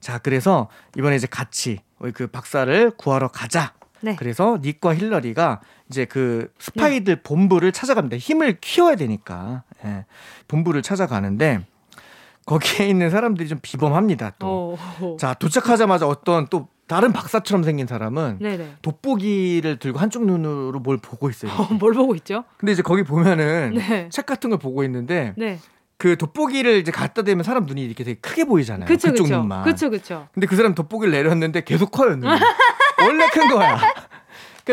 자 0.00 0.18
그래서 0.18 0.68
이번에 0.96 1.16
이제 1.16 1.26
같이 1.26 1.80
그 2.14 2.26
박사를 2.28 2.92
구하러 2.96 3.28
가자. 3.28 3.72
네. 4.00 4.16
그래서 4.16 4.58
닉과 4.62 4.94
힐러리가 4.94 5.60
이제 5.90 6.06
그 6.06 6.50
스파이들 6.58 7.16
네. 7.16 7.22
본부를 7.22 7.72
찾아갑니다. 7.72 8.16
힘을 8.16 8.58
키워야 8.60 8.96
되니까. 8.96 9.64
예. 9.84 10.04
본부를 10.48 10.82
찾아가는데 10.82 11.60
거기에 12.46 12.88
있는 12.88 13.10
사람들이 13.10 13.48
좀 13.48 13.58
비범합니다. 13.62 14.32
또. 14.38 14.76
오. 15.00 15.16
자, 15.16 15.34
도착하자마자 15.34 16.06
어떤 16.06 16.46
또 16.48 16.68
다른 16.86 17.12
박사처럼 17.12 17.62
생긴 17.62 17.86
사람은 17.86 18.38
네네. 18.40 18.76
돋보기를 18.82 19.78
들고 19.78 20.00
한쪽 20.00 20.24
눈으로 20.26 20.80
뭘 20.80 20.98
보고 20.98 21.30
있어요. 21.30 21.52
어, 21.52 21.68
뭘 21.74 21.92
보고 21.92 22.16
있죠? 22.16 22.42
근데 22.56 22.72
이제 22.72 22.82
거기 22.82 23.04
보면은 23.04 23.74
네. 23.74 24.08
책 24.10 24.26
같은 24.26 24.50
걸 24.50 24.58
보고 24.58 24.82
있는데 24.82 25.32
네. 25.36 25.60
그 25.98 26.16
돋보기를 26.16 26.78
이제 26.78 26.90
갖다 26.90 27.22
대면 27.22 27.44
사람 27.44 27.66
눈이 27.66 27.84
이렇게 27.84 28.02
되게 28.02 28.18
크게 28.20 28.44
보이잖아요. 28.44 28.88
그쵸, 28.88 29.10
그쪽 29.10 29.24
그쵸. 29.24 29.36
눈만. 29.36 29.62
그렇죠, 29.62 29.90
그렇죠. 29.90 30.26
근데 30.32 30.46
그 30.48 30.56
사람 30.56 30.74
돋보기를 30.74 31.12
내렸는데 31.12 31.60
계속 31.60 31.90
커요, 31.92 32.16
눈이. 32.16 32.40
원래 33.06 33.28
큰 33.28 33.48
거야. 33.48 33.78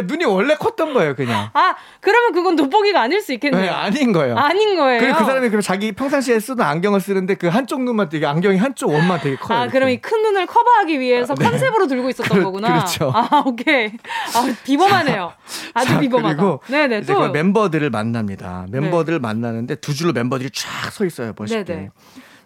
그러니까 0.01 0.13
눈이 0.13 0.25
원래 0.25 0.55
컸던 0.55 0.93
거예요, 0.93 1.15
그냥. 1.15 1.49
아, 1.53 1.75
그러면 2.01 2.31
그건 2.33 2.55
돋보기가 2.55 3.01
아닐 3.01 3.21
수 3.21 3.33
있겠네요. 3.33 3.61
네, 3.61 3.69
아닌 3.69 4.11
거예요. 4.11 4.35
아닌 4.37 4.75
거예요. 4.75 4.99
그리고 4.99 5.17
그 5.19 5.25
사람이 5.25 5.49
그럼 5.49 5.61
자기 5.61 5.91
평상시에 5.91 6.39
쓰던 6.39 6.61
안경을 6.65 6.99
쓰는데 7.01 7.35
그 7.35 7.47
한쪽 7.47 7.81
눈만 7.83 8.09
되게 8.09 8.25
안경이 8.25 8.57
한쪽 8.57 8.91
원만 8.91 9.19
되게 9.21 9.35
커요. 9.35 9.57
아, 9.57 9.61
이렇게. 9.63 9.77
그럼 9.79 9.89
이 9.89 9.97
큰 10.01 10.21
눈을 10.21 10.45
커버하기 10.45 10.99
위해서 10.99 11.33
네. 11.35 11.43
컨셉으로 11.49 11.87
들고 11.87 12.09
있었던 12.09 12.37
그, 12.37 12.43
거구나. 12.43 12.67
그렇죠. 12.69 13.11
아, 13.13 13.43
오케이. 13.45 13.87
아, 14.35 14.53
비범하네요. 14.63 15.33
아주 15.73 15.89
자, 15.89 15.99
비범하다. 15.99 16.35
그리고 16.35 16.61
네네, 16.67 16.99
이제 16.99 17.13
또 17.13 17.29
멤버들을 17.31 17.89
만납니다. 17.89 18.65
멤버들을 18.69 19.19
네. 19.19 19.21
만나는데 19.21 19.75
두 19.75 19.93
줄로 19.93 20.13
멤버들이 20.13 20.49
쫙 20.51 20.91
서 20.91 21.03
있어요, 21.05 21.33
멋있게. 21.37 21.63
네 21.63 21.75
네. 21.75 21.89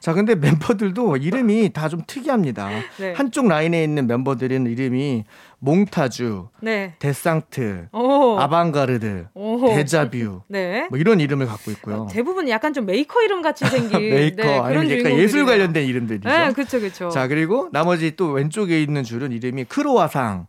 자, 0.01 0.13
근데 0.13 0.33
멤버들도 0.35 1.17
이름이 1.17 1.73
다 1.73 1.87
좀 1.91 2.01
특이합니다. 2.07 2.69
네. 2.97 3.13
한쪽 3.13 3.47
라인에 3.47 3.83
있는 3.83 4.07
멤버들은 4.07 4.65
이름이 4.67 5.25
몽타주, 5.59 6.47
네. 6.61 6.95
데상트, 6.99 7.87
오. 7.91 8.37
아방가르드, 8.39 9.27
오. 9.35 9.67
데자뷰, 9.75 10.41
네. 10.47 10.87
뭐 10.89 10.97
이런 10.97 11.19
이름을 11.19 11.45
갖고 11.45 11.69
있고요. 11.71 12.07
대부분 12.09 12.49
약간 12.49 12.73
좀 12.73 12.85
메이커 12.85 13.21
이름 13.21 13.41
같이 13.41 13.65
생긴 13.65 13.99
메이커 14.09 14.41
네, 14.43 14.61
그런 14.69 14.89
약간 14.89 15.11
예술 15.17 15.45
관련된 15.45 15.85
이름들이죠. 15.85 16.27
네, 16.29 16.51
그렇죠, 16.53 16.79
그렇죠. 16.79 17.09
자, 17.09 17.27
그리고 17.27 17.69
나머지 17.71 18.15
또 18.15 18.31
왼쪽에 18.31 18.81
있는 18.81 19.03
줄은 19.03 19.31
이름이 19.33 19.65
크로와상. 19.65 20.47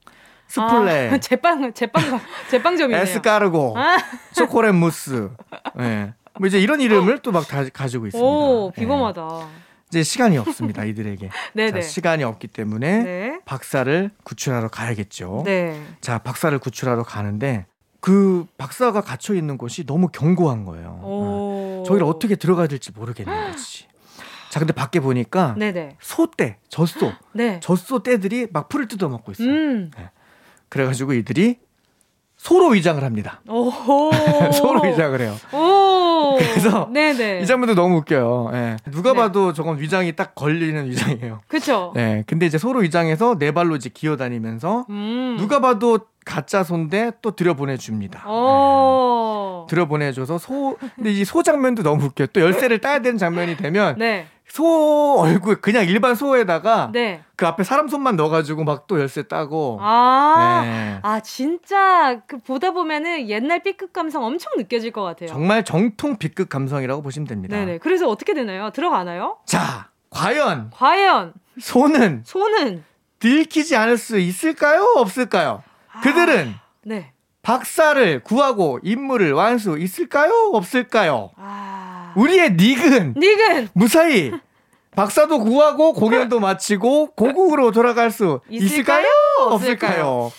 스플레, 0.49 1.11
아, 1.11 1.17
제빵, 1.19 1.73
제빵, 1.73 2.21
제빵점이네요. 2.51 3.03
에스카르고, 3.03 3.75
아. 3.79 3.97
초콜릿 4.35 4.75
무스, 4.75 5.31
네. 5.77 6.12
뭐 6.38 6.47
이제 6.47 6.59
이런 6.61 6.81
이름을 6.81 7.21
또막 7.21 7.47
가지고 7.73 8.07
있습니다. 8.07 8.27
오, 8.27 8.71
비범하다. 8.73 9.29
네. 9.29 9.47
이제 9.88 10.03
시간이 10.03 10.38
없습니다 10.38 10.85
이들에게. 10.85 11.29
자, 11.71 11.81
시간이 11.83 12.25
없기 12.25 12.49
때문에 12.49 13.03
네. 13.03 13.40
박사를 13.45 14.11
구출하러 14.25 14.68
가야겠죠. 14.68 15.42
네. 15.45 15.79
자 16.01 16.18
박사를 16.18 16.59
구출하러 16.59 17.03
가는데 17.03 17.66
그 18.01 18.47
박사가 18.57 19.03
갇혀 19.03 19.35
있는 19.35 19.59
곳이 19.59 19.85
너무 19.85 20.09
견고한 20.09 20.64
거예요. 20.64 20.99
어, 21.03 21.85
저기를 21.87 22.07
어떻게 22.07 22.37
들어가야 22.37 22.68
될지 22.68 22.90
모르겠는 22.92 23.33
거지. 23.53 23.87
자 24.49 24.59
근데 24.59 24.73
밖에 24.73 24.99
보니까 25.01 25.55
네네. 25.59 25.97
소떼, 26.01 26.57
젖소, 26.68 27.12
네. 27.33 27.61
젖소 27.61 28.03
떼들이 28.03 28.49
막 28.51 28.71
풀을 28.71 28.88
뜯어먹고 28.88 29.33
있어요. 29.33 29.49
음. 29.49 29.90
네. 29.97 30.11
그래가지고 30.71 31.12
이들이 31.12 31.59
소로 32.38 32.68
위장을 32.68 33.05
합니다. 33.05 33.42
소로 33.47 34.83
위장을 34.83 35.21
해요. 35.21 35.37
그래서 36.39 36.89
네네. 36.93 37.41
이 37.41 37.47
장면도 37.47 37.75
너무 37.75 37.97
웃겨요. 37.99 38.51
예. 38.55 38.77
누가 38.91 39.13
네. 39.13 39.19
봐도 39.19 39.53
저건 39.53 39.79
위장이 39.81 40.13
딱 40.13 40.35
걸리는 40.35 40.89
위장이에요. 40.91 41.41
그렇죠. 41.49 41.93
예. 41.97 42.25
근데 42.27 42.47
이제 42.47 42.59
소로 42.59 42.81
위장해서 42.81 43.37
네 43.39 43.53
발로 43.53 43.77
이제 43.77 43.91
기어 43.93 44.17
다니면서 44.17 44.87
음. 44.91 45.37
누가 45.39 45.61
봐도 45.61 46.01
가짜 46.25 46.63
손데 46.63 47.11
또 47.21 47.33
들여보내 47.35 47.77
줍니다. 47.79 48.23
네. 48.27 49.67
들여보내 49.69 50.13
줘서 50.13 50.39
소 50.39 50.77
근데 50.97 51.11
이 51.13 51.25
소 51.25 51.43
장면도 51.43 51.83
너무 51.83 52.05
웃겨. 52.07 52.27
또 52.33 52.41
열쇠를 52.41 52.79
따야 52.81 53.01
되는 53.01 53.19
장면이 53.19 53.57
되면 53.57 53.97
네. 53.99 54.27
소 54.53 55.17
얼굴 55.19 55.62
그냥 55.62 55.87
일반 55.87 56.15
소에다가 56.15 56.91
네. 56.93 57.23
그 57.37 57.47
앞에 57.47 57.65
사람 57.65 57.88
손만 57.88 58.17
넣어가지고 58.17 58.65
막 58.65 58.87
또 58.87 59.01
열쇠 59.01 59.23
따고 59.23 59.79
아, 59.81 60.61
네. 60.62 60.99
아 61.03 61.21
진짜 61.21 62.21
그 62.27 62.38
보다 62.38 62.73
보면은 62.73 63.31
옛날 63.31 63.62
B급 63.62 63.95
감성 63.95 64.25
엄청 64.25 64.53
느껴질 64.59 64.91
것 64.91 65.03
같아요. 65.03 65.31
정말 65.31 65.65
정통 65.65 66.19
B급 66.19 66.51
감성이라고 66.51 67.01
보시면 67.01 67.27
됩니다. 67.27 67.57
네네. 67.57 67.79
그래서 67.79 68.07
어떻게 68.09 68.35
되나요? 68.35 68.71
들어가나요? 68.71 69.38
자, 69.47 69.88
과연 70.11 70.71
과연 70.75 71.33
소는 71.59 72.25
소는 72.27 72.85
들키지 73.21 73.75
않을 73.77 73.97
수 73.97 74.19
있을까요? 74.19 74.83
없을까요? 74.97 75.62
아, 75.93 76.01
그들은 76.01 76.55
네. 76.83 77.12
박사를 77.41 78.21
구하고 78.23 78.81
임무를 78.83 79.33
완수 79.33 79.79
있을까요? 79.79 80.51
없을까요? 80.53 81.31
아... 81.37 81.82
우리의 82.16 82.55
닉은 82.55 83.14
닉은 83.16 83.68
무사히 83.72 84.33
박사도 84.94 85.38
구하고 85.40 85.92
공연도 85.92 86.38
마치고 86.40 87.12
고국으로 87.16 87.70
돌아갈 87.70 88.11
수 88.11 88.40
있을까요? 88.51 89.07
있을까요? 89.07 89.07
없을까요? 89.51 90.33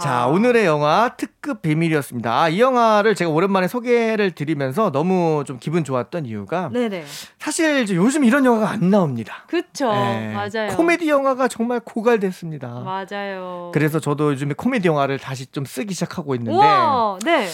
자, 0.00 0.26
오늘의 0.26 0.66
영화 0.66 1.14
특급 1.16 1.62
비밀이었습니다. 1.62 2.32
아, 2.42 2.48
이 2.48 2.60
영화를 2.60 3.14
제가 3.14 3.30
오랜만에 3.30 3.68
소개를 3.68 4.32
드리면서 4.32 4.90
너무 4.90 5.44
좀 5.46 5.58
기분 5.60 5.84
좋았던 5.84 6.26
이유가 6.26 6.68
네네. 6.72 7.04
사실 7.38 7.86
요즘 7.90 8.24
이런 8.24 8.44
영화가 8.44 8.68
안 8.70 8.90
나옵니다. 8.90 9.44
그쵸. 9.46 9.92
네. 9.92 10.32
맞아요. 10.34 10.76
코미디 10.76 11.08
영화가 11.08 11.46
정말 11.46 11.78
고갈됐습니다. 11.78 12.68
맞아요. 12.80 13.70
그래서 13.72 14.00
저도 14.00 14.32
요즘에 14.32 14.54
코미디 14.56 14.88
영화를 14.88 15.18
다시 15.20 15.46
좀 15.46 15.64
쓰기 15.64 15.94
시작하고 15.94 16.34
있는데. 16.34 16.56
우와, 16.56 17.18
네. 17.24 17.46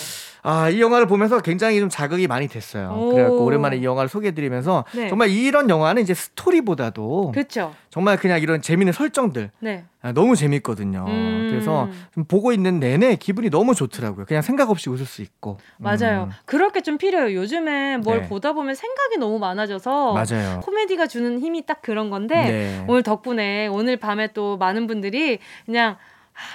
아, 0.42 0.68
이 0.70 0.80
영화를 0.80 1.06
보면서 1.06 1.40
굉장히 1.40 1.78
좀 1.80 1.88
자극이 1.88 2.26
많이 2.26 2.48
됐어요. 2.48 3.10
그래갖고 3.12 3.44
오랜만에 3.44 3.78
이 3.78 3.84
영화를 3.84 4.08
소개해드리면서 4.08 4.84
네. 4.94 5.08
정말 5.08 5.30
이런 5.30 5.68
영화는 5.68 6.02
이제 6.02 6.14
스토리보다도 6.14 7.32
그쵸. 7.34 7.74
정말 7.90 8.16
그냥 8.16 8.40
이런 8.40 8.62
재미있는 8.62 8.92
설정들 8.92 9.50
네. 9.60 9.84
아, 10.00 10.12
너무 10.12 10.36
재밌거든요. 10.36 11.04
음. 11.08 11.48
그래서 11.50 11.88
좀 12.14 12.24
보고 12.24 12.52
있는 12.52 12.78
내내 12.78 13.16
기분이 13.16 13.50
너무 13.50 13.74
좋더라고요. 13.74 14.26
그냥 14.26 14.42
생각 14.42 14.70
없이 14.70 14.88
웃을 14.90 15.06
수 15.06 15.22
있고. 15.22 15.58
맞아요. 15.78 16.24
음. 16.24 16.30
그렇게 16.44 16.82
좀 16.82 16.98
필요해요. 16.98 17.36
요즘에 17.36 17.96
뭘 17.98 18.22
네. 18.22 18.28
보다 18.28 18.52
보면 18.52 18.74
생각이 18.74 19.16
너무 19.18 19.38
많아져서 19.38 20.12
맞아요. 20.12 20.60
코미디가 20.60 21.08
주는 21.08 21.40
힘이 21.40 21.66
딱 21.66 21.82
그런 21.82 22.10
건데 22.10 22.34
네. 22.34 22.84
오늘 22.86 23.02
덕분에 23.02 23.66
오늘 23.66 23.96
밤에 23.96 24.28
또 24.32 24.56
많은 24.56 24.86
분들이 24.86 25.38
그냥 25.66 25.96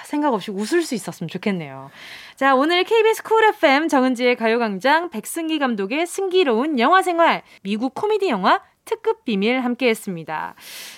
생각 0.04 0.34
없이 0.34 0.50
웃을 0.50 0.82
수 0.82 0.94
있었으면 0.94 1.28
좋겠네요. 1.28 1.90
자, 2.36 2.54
오늘 2.54 2.84
KBS 2.84 3.22
쿨 3.22 3.44
FM 3.44 3.88
정은지의 3.88 4.36
가요광장 4.36 5.10
백승기 5.10 5.58
감독의 5.58 6.06
승기로운 6.06 6.78
영화 6.78 7.02
생활 7.02 7.42
미국 7.62 7.94
코미디 7.94 8.28
영화 8.28 8.60
특급 8.84 9.24
비밀 9.24 9.60
함께 9.60 9.88
했습니다. 9.88 10.54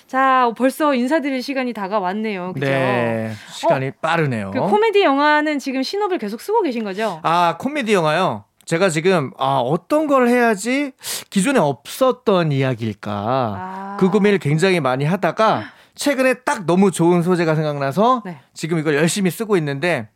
자, 0.07 0.51
벌써 0.57 0.94
인사드릴 0.94 1.42
시간이 1.42 1.72
다가왔네요. 1.72 2.53
그죠? 2.55 2.66
네. 2.66 3.33
시간이 3.53 3.88
어, 3.88 3.92
빠르네요. 4.01 4.51
그 4.51 4.61
코미디 4.61 5.03
영화는 5.03 5.59
지금 5.59 5.83
신업을 5.83 6.18
계속 6.18 6.40
쓰고 6.40 6.62
계신 6.62 6.85
거죠? 6.85 7.20
아, 7.22 7.57
코미디 7.59 7.92
영화요? 7.92 8.44
제가 8.64 8.88
지금 8.88 9.31
아, 9.38 9.59
어떤 9.59 10.09
걸 10.09 10.29
해야지 10.29 10.90
기존에 11.31 11.61
없었던 11.61 12.51
이야기일까. 12.51 13.12
아. 13.12 13.96
그 14.01 14.11
고민을 14.11 14.38
굉장히 14.38 14.81
많이 14.81 15.05
하다가 15.05 15.70
최근에 15.97 16.35
딱 16.45 16.67
너무 16.67 16.91
좋은 16.91 17.23
소재가 17.23 17.55
생각나서 17.55 18.23
네. 18.25 18.39
지금 18.55 18.79
이걸 18.79 18.95
열심히 18.95 19.31
쓰고 19.31 19.57
있는데 19.57 20.09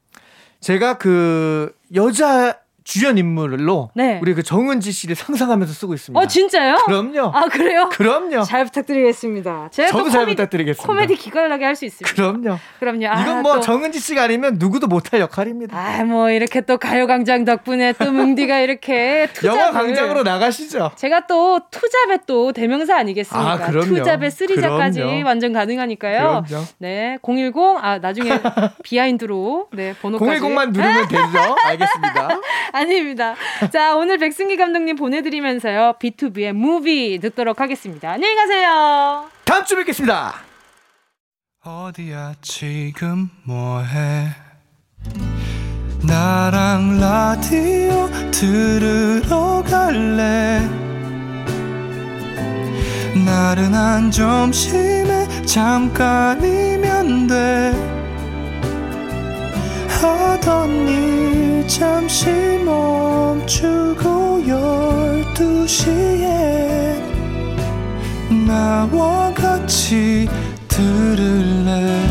제가 0.61 0.99
그 0.99 1.75
여자 1.95 2.59
주연 2.85 3.19
인물로 3.19 3.91
네. 3.95 4.19
우리 4.23 4.35
그 4.35 4.43
정은지 4.43 4.93
씨를 4.93 5.17
상상하면서 5.17 5.73
쓰고 5.73 5.95
있습니다. 5.95 6.21
어 6.21 6.27
진짜요? 6.27 6.77
그럼요. 6.87 7.33
아 7.35 7.47
그래요? 7.49 7.89
그럼요. 7.93 8.43
잘 8.43 8.65
부탁드리겠습니다. 8.65 9.69
제가 9.73 9.91
저도 9.91 10.11
잘 10.11 10.27
부탁드리겠습니다. 10.27 10.87
코미디 10.87 11.17
기깔나게 11.17 11.65
할 11.65 11.81
수 11.81 11.85
있습니다. 11.87 12.15
그럼요. 12.15 12.59
그럼요. 12.79 13.09
아, 13.09 13.23
이건 13.23 13.43
뭐 13.43 13.55
또... 13.55 13.61
정은지 13.61 13.99
씨가 14.01 14.25
아니면 14.25 14.57
누구도 14.59 14.87
못할 14.87 15.21
역할입니다. 15.21 15.77
아뭐 15.77 16.31
이렇게 16.31 16.61
또 16.61 16.77
가요광장 16.79 17.45
덕분에 17.45 17.95
또 17.95 18.13
뭉디가 18.13 18.61
이렇게 18.61 19.29
투잡을 19.33 19.59
영화 19.59 19.73
광장으로 19.73 20.23
나가시죠. 20.23 20.93
제가 20.97 21.27
또 21.27 21.61
투잡의 21.71 22.21
또 22.27 22.53
대명사 22.53 22.97
아니겠습니까? 22.97 23.53
아, 23.53 23.59
그럼요. 23.59 23.87
투잡의 23.87 24.31
쓰리자까지 24.31 25.23
완전 25.25 25.53
가능하니까요. 25.53 26.45
그럼요. 26.47 26.65
네, 26.79 27.19
010 27.23 27.55
아 27.81 27.99
나중에 27.99 28.31
비하인드로 28.83 29.69
네 29.73 29.95
번호까지 30.01 30.41
010만 30.41 30.73
누르면 30.73 31.09
되죠. 31.09 31.57
알겠습니다. 31.65 32.29
아닙니다. 32.73 33.35
자, 33.73 33.97
오늘 33.97 34.19
백승기 34.19 34.57
감독님 34.57 34.97
보내드리면서요. 34.97 35.95
B2B의 36.01 36.53
무비 36.53 37.19
듣도록 37.21 37.61
하겠습니다. 37.61 38.11
안녕히 38.13 38.35
가세요. 38.37 39.29
다음 39.45 39.65
주에 39.65 39.79
뵙겠습니다. 39.79 40.35
어디야 41.63 42.35
지금 42.41 43.29
뭐해 43.45 44.29
나랑 46.03 46.99
라디오 46.99 48.09
들으러 48.31 49.63
갈래 49.69 50.61
나른한 53.27 54.11
점심에 54.11 55.45
잠깐이면 55.45 57.27
돼 57.27 57.80
하던 60.03 60.89
일 60.89 61.69
잠시 61.69 62.31
멈추고 62.65 64.47
열두 64.49 65.67
시에 65.67 66.95
나와 68.47 69.33
같이 69.35 70.27
들을래 70.69 72.03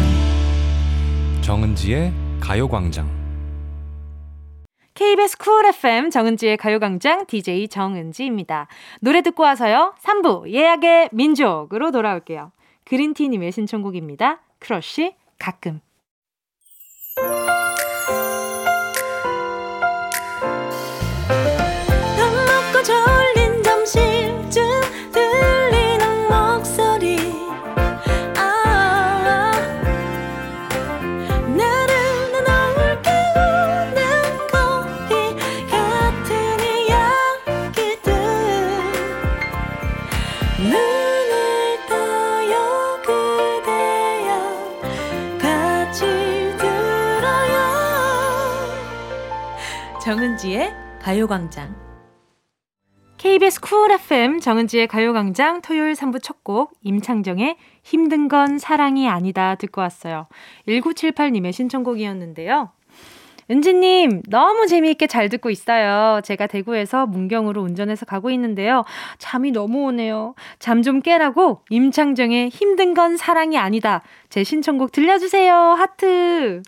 정은지의 1.41 2.13
가요광장 2.39 3.09
KBS 4.93 5.37
쿨 5.37 5.65
FM 5.65 6.11
정은지의 6.11 6.57
가요광장 6.57 7.25
DJ 7.25 7.69
정은지입니다. 7.69 8.67
노래 9.01 9.21
듣고 9.21 9.43
와서요. 9.43 9.95
3부 10.03 10.51
예약의 10.51 11.09
민족으로 11.13 11.91
돌아올게요. 11.91 12.51
그린티님의 12.83 13.51
신청곡입니다. 13.51 14.41
크러쉬 14.59 15.15
가끔. 15.39 15.79
정은지의 50.03 50.73
가요광장. 51.01 51.75
KBS 53.17 53.59
쿨 53.59 53.91
FM 53.91 54.39
정은지의 54.39 54.87
가요광장 54.87 55.61
토요일 55.61 55.91
3부 55.93 56.23
첫 56.23 56.39
곡 56.43 56.71
임창정의 56.83 57.57
힘든 57.83 58.29
건 58.29 58.57
사랑이 58.59 59.09
아니다 59.09 59.55
듣고 59.55 59.81
왔어요. 59.81 60.27
1978님의 60.69 61.51
신청곡이었는데요. 61.51 62.71
은지님, 63.51 64.21
너무 64.29 64.67
재미있게 64.67 65.07
잘 65.07 65.27
듣고 65.27 65.49
있어요. 65.49 66.21
제가 66.23 66.47
대구에서 66.47 67.05
문경으로 67.05 67.61
운전해서 67.61 68.05
가고 68.05 68.29
있는데요. 68.31 68.85
잠이 69.17 69.51
너무 69.51 69.83
오네요. 69.85 70.33
잠 70.59 70.81
좀 70.81 71.01
깨라고 71.01 71.61
임창정의 71.69 72.49
힘든 72.49 72.93
건 72.93 73.17
사랑이 73.17 73.57
아니다. 73.57 74.01
제 74.29 74.45
신청곡 74.45 74.93
들려주세요. 74.93 75.53
하트. 75.53 76.61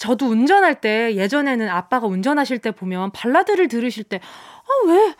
저도 0.00 0.26
운전할 0.26 0.80
때 0.80 1.14
예전에는 1.14 1.68
아빠가 1.68 2.06
운전하실 2.06 2.60
때 2.60 2.70
보면 2.70 3.10
발라드를 3.12 3.68
들으실 3.68 4.04
때, 4.04 4.18
아, 4.22 4.88
왜, 4.88 5.14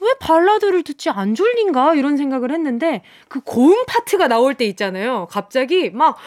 왜 0.00 0.14
발라드를 0.20 0.82
듣지 0.82 1.08
안 1.08 1.34
졸린가? 1.34 1.94
이런 1.94 2.18
생각을 2.18 2.52
했는데 2.52 3.02
그 3.28 3.40
고음 3.40 3.86
파트가 3.86 4.28
나올 4.28 4.54
때 4.54 4.66
있잖아요. 4.66 5.26
갑자기 5.30 5.88
막 5.88 6.18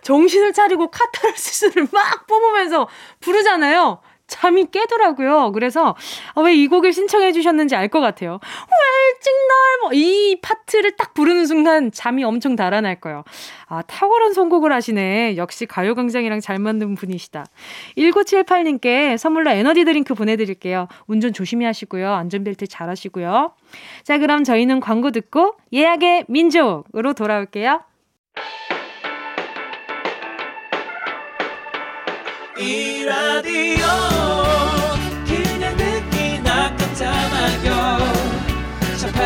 정신을 0.00 0.54
차리고 0.54 0.90
카타르시스를 0.90 1.88
막 1.92 2.26
뿜으면서 2.26 2.88
부르잖아요. 3.20 4.00
잠이 4.28 4.66
깨더라고요. 4.70 5.52
그래서 5.52 5.96
아, 6.34 6.40
왜이 6.40 6.68
곡을 6.68 6.92
신청해 6.92 7.32
주셨는지 7.32 7.74
알 7.74 7.88
것 7.88 8.00
같아요. 8.00 8.38
웰찍 8.42 9.32
널이 9.82 10.40
파트를 10.42 10.92
딱 10.96 11.14
부르는 11.14 11.46
순간 11.46 11.90
잠이 11.90 12.22
엄청 12.22 12.54
달아날 12.54 13.00
거예요. 13.00 13.24
아, 13.66 13.80
탁월한 13.80 14.34
선곡을 14.34 14.70
하시네. 14.72 15.38
역시 15.38 15.64
가요광장이랑 15.64 16.40
잘 16.40 16.58
맞는 16.58 16.94
분이시다. 16.96 17.46
1978님께 17.96 19.16
선물로 19.16 19.50
에너지 19.50 19.84
드링크 19.86 20.12
보내드릴게요. 20.14 20.86
운전 21.06 21.32
조심히 21.32 21.64
하시고요. 21.64 22.12
안전벨트 22.12 22.66
잘 22.66 22.90
하시고요. 22.90 23.52
자, 24.02 24.18
그럼 24.18 24.44
저희는 24.44 24.80
광고 24.80 25.10
듣고 25.10 25.54
예약의 25.72 26.26
민족으로 26.28 27.14
돌아올게요. 27.14 27.80
이 32.58 33.04
라디오 33.04 34.17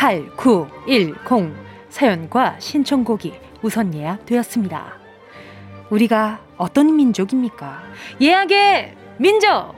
8910 0.00 1.54
사연과 1.90 2.56
신청곡이 2.58 3.34
우선 3.60 3.92
예약되었습니다. 3.92 4.94
우리가 5.90 6.40
어떤 6.56 6.96
민족입니까? 6.96 7.82
예약의 8.18 8.96
민족! 9.18 9.74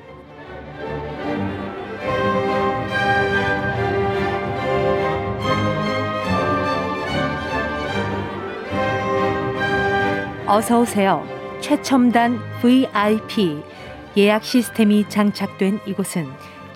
어서 10.46 10.80
오세요. 10.80 11.26
최첨단 11.60 12.38
VIP 12.60 13.60
예약 14.16 14.44
시스템이 14.44 15.08
장착된 15.08 15.80
이곳은 15.84 16.28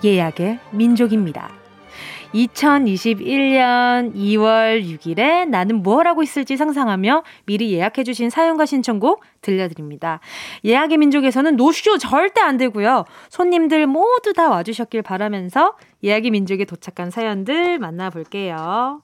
예약의 0.03 0.59
민족입니다. 0.71 1.56
2021년 2.33 4.13
2월 4.15 4.83
6일에 4.83 5.47
나는 5.47 5.83
뭘 5.83 6.07
하고 6.07 6.23
있을지 6.23 6.57
상상하며 6.57 7.23
미리 7.45 7.73
예약해주신 7.73 8.29
사연과 8.29 8.65
신청곡 8.65 9.23
들려드립니다. 9.41 10.19
예약의 10.65 10.97
민족에서는 10.97 11.55
노쇼 11.55 11.97
절대 11.97 12.41
안 12.41 12.57
되고요. 12.57 13.05
손님들 13.29 13.87
모두 13.87 14.33
다 14.33 14.49
와주셨길 14.49 15.01
바라면서 15.01 15.75
예약의 16.03 16.31
민족에 16.31 16.65
도착한 16.65 17.11
사연들 17.11 17.79
만나볼게요. 17.79 19.01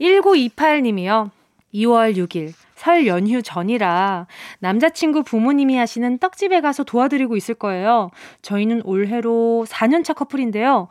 1928님이요. 0.00 1.30
2월 1.74 2.16
6일 2.16 2.52
설 2.74 3.06
연휴 3.06 3.42
전이라 3.42 4.26
남자친구 4.60 5.24
부모님이 5.24 5.76
하시는 5.76 6.18
떡집에 6.18 6.60
가서 6.60 6.84
도와드리고 6.84 7.36
있을 7.36 7.54
거예요. 7.54 8.10
저희는 8.42 8.82
올해로 8.84 9.66
4년차 9.68 10.14
커플인데요. 10.14 10.88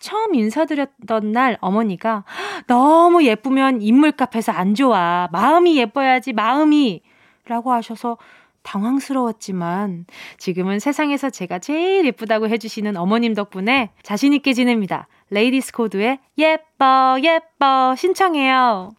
처음 0.00 0.34
인사드렸던 0.34 1.32
날 1.32 1.58
어머니가 1.60 2.24
너무 2.66 3.24
예쁘면 3.24 3.82
인물값 3.82 4.34
해서 4.36 4.52
안 4.52 4.74
좋아. 4.74 5.28
마음이 5.32 5.76
예뻐야지, 5.76 6.32
마음이. 6.32 7.02
라고 7.46 7.72
하셔서 7.72 8.16
당황스러웠지만 8.62 10.06
지금은 10.38 10.78
세상에서 10.78 11.30
제가 11.30 11.58
제일 11.58 12.04
예쁘다고 12.06 12.48
해주시는 12.48 12.96
어머님 12.96 13.34
덕분에 13.34 13.90
자신있게 14.02 14.52
지냅니다. 14.52 15.08
레이디스 15.30 15.72
코드의 15.72 16.18
예뻐, 16.38 17.18
예뻐 17.22 17.94
신청해요. 17.96 18.92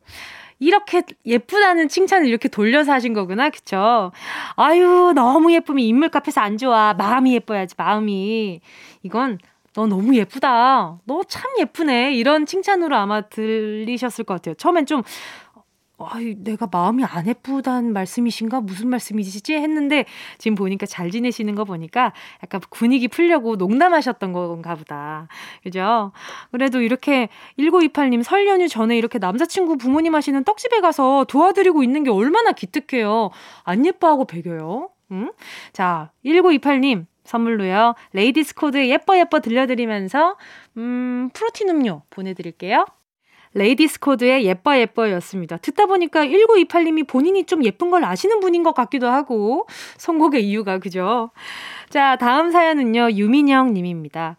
이렇게 0.60 1.02
예쁘다는 1.26 1.88
칭찬을 1.88 2.28
이렇게 2.28 2.48
돌려서 2.48 2.92
하신 2.94 3.14
거구나. 3.14 3.50
그쵸? 3.50 4.12
아유, 4.56 5.12
너무 5.16 5.52
예쁘면 5.54 5.84
인물값에서 5.84 6.40
안 6.40 6.58
좋아. 6.58 6.94
마음이 6.94 7.34
예뻐야지, 7.34 7.74
마음이. 7.78 8.62
이건 9.02 9.40
너 9.74 9.88
너무 9.88 10.16
예쁘다. 10.16 11.00
너 11.06 11.22
참 11.28 11.50
예쁘네. 11.60 12.14
이런 12.16 12.46
칭찬으로 12.46 12.96
아마 12.96 13.22
들리셨을 13.22 14.26
것 14.26 14.34
같아요. 14.36 14.56
처음엔 14.56 14.86
좀, 14.86 15.02
아이, 15.98 16.34
내가 16.36 16.68
마음이 16.72 17.04
안 17.06 17.28
예쁘다는 17.28 17.94
말씀이신가? 17.94 18.62
무슨 18.62 18.90
말씀이시지? 18.90 19.54
했는데 19.54 20.06
지금 20.40 20.56
보니까 20.56 20.88
잘 20.88 21.12
지내시는 21.12 21.54
거 21.54 21.64
보니까 21.64 22.12
약간 22.44 22.60
분위기 22.72 23.08
풀려고 23.08 23.56
농담하셨던 23.56 24.34
건가 24.34 24.74
보다. 24.76 25.28
그죠? 25.64 26.12
그래도 26.52 26.82
이렇게 26.82 27.30
1928님 27.60 28.24
설 28.24 28.48
연휴 28.48 28.68
전에 28.68 28.98
이렇게 28.98 29.20
남자친구 29.20 29.78
부모님 29.78 30.16
하시는 30.16 30.44
떡집에 30.44 30.82
가서 30.82 31.26
도와드리고 31.30 31.84
있는 31.84 32.04
게 32.04 32.10
얼마나 32.10 32.52
기특해요. 32.52 33.30
안 33.64 33.86
예뻐하고 33.86 34.26
배겨요. 34.26 34.90
응? 35.12 35.32
자, 35.72 36.12
1928님 36.26 37.06
선물로요. 37.32 37.96
레이디스 38.14 38.56
코드 38.56 38.78
예뻐 38.88 39.18
예뻐 39.18 39.40
들려드리면서 39.40 40.36
음, 40.78 41.30
프로틴 41.34 41.70
음료 41.70 42.02
보내드릴게요. 42.10 42.86
레이디스 43.54 44.00
코드의 44.00 44.46
예뻐 44.46 44.78
예뻐였습니다. 44.78 45.58
듣다 45.58 45.86
보니까 45.86 46.26
1928님이 46.26 47.08
본인이 47.08 47.46
좀 47.46 47.64
예쁜 47.66 47.90
걸 47.90 48.04
아시는 48.06 48.40
분인 48.40 48.64
것 48.64 48.74
같기도 48.74 49.08
하고 49.08 49.68
선곡의 49.98 50.46
이유가 50.46 50.80
그죠? 50.80 51.32
자 51.90 52.16
다음 52.16 52.52
사연은요 52.52 53.12
유민영 53.12 53.74
님입니다. 53.74 54.38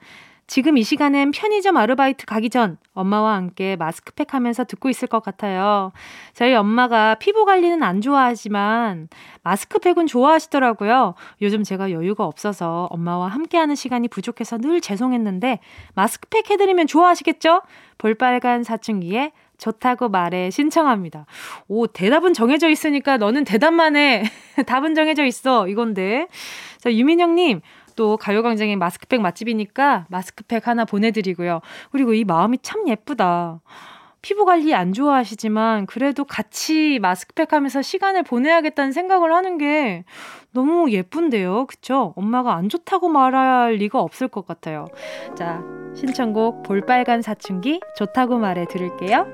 지금 0.53 0.77
이 0.77 0.83
시간엔 0.83 1.31
편의점 1.31 1.79
아르바이트 1.79 2.27
가기 2.27 2.51
전 2.51 2.77
엄마와 2.93 3.37
함께 3.37 3.75
마스크팩 3.77 4.35
하면서 4.35 4.65
듣고 4.65 4.91
있을 4.91 5.09
것 5.09 5.23
같아요. 5.23 5.93
저희 6.35 6.53
엄마가 6.53 7.15
피부 7.15 7.47
관리는 7.47 7.83
안 7.83 8.03
좋아하지만 8.03 9.09
마스크팩은 9.45 10.07
좋아하시더라고요. 10.07 11.15
요즘 11.41 11.63
제가 11.63 11.91
여유가 11.91 12.27
없어서 12.27 12.87
엄마와 12.91 13.29
함께하는 13.29 13.75
시간이 13.75 14.09
부족해서 14.09 14.59
늘 14.59 14.83
죄송했는데 14.83 15.59
마스크팩 15.95 16.51
해드리면 16.51 16.87
좋아하시겠죠? 16.87 17.63
볼빨간 17.97 18.63
사춘기에 18.63 19.33
좋다고 19.57 20.11
말해 20.11 20.51
신청합니다. 20.51 21.25
오, 21.69 21.87
대답은 21.87 22.35
정해져 22.35 22.69
있으니까 22.69 23.17
너는 23.17 23.45
대답만 23.45 23.97
해. 23.97 24.25
답은 24.67 24.95
정해져 24.95 25.25
있어. 25.25 25.69
이건데. 25.69 26.27
자, 26.79 26.93
유민영님. 26.93 27.61
또 27.97 28.17
가요광장의 28.17 28.77
마스크팩 28.77 29.21
맛집이니까 29.21 30.07
마스크팩 30.09 30.67
하나 30.69 30.85
보내드리고요. 30.85 31.61
그리고 31.91 32.15
이 32.15 32.25
마음이 32.25 32.59
참 32.63 32.89
예쁘다. 32.89 33.61
피부 34.23 34.45
관리 34.45 34.73
안 34.73 34.93
좋아하시지만 34.93 35.87
그래도 35.87 36.25
같이 36.25 37.01
마스크팩 37.01 37.53
하면서 37.53 37.83
시간을 37.83 38.23
보내야겠다는 38.23 38.93
생각을 38.93 39.35
하는 39.35 39.59
게 39.59 40.05
너무 40.53 40.91
예쁜데요. 40.93 41.67
그쵸? 41.67 42.13
엄마가 42.17 42.55
안 42.55 42.69
좋다고 42.69 43.09
말할 43.09 43.75
리가 43.75 44.01
없을 44.01 44.29
것 44.29 44.47
같아요. 44.47 44.87
자, 45.37 45.63
신청곡 45.97 46.63
볼빨간 46.63 47.21
사춘기 47.21 47.81
좋다고 47.97 48.39
말해 48.39 48.65
들을게요. 48.67 49.27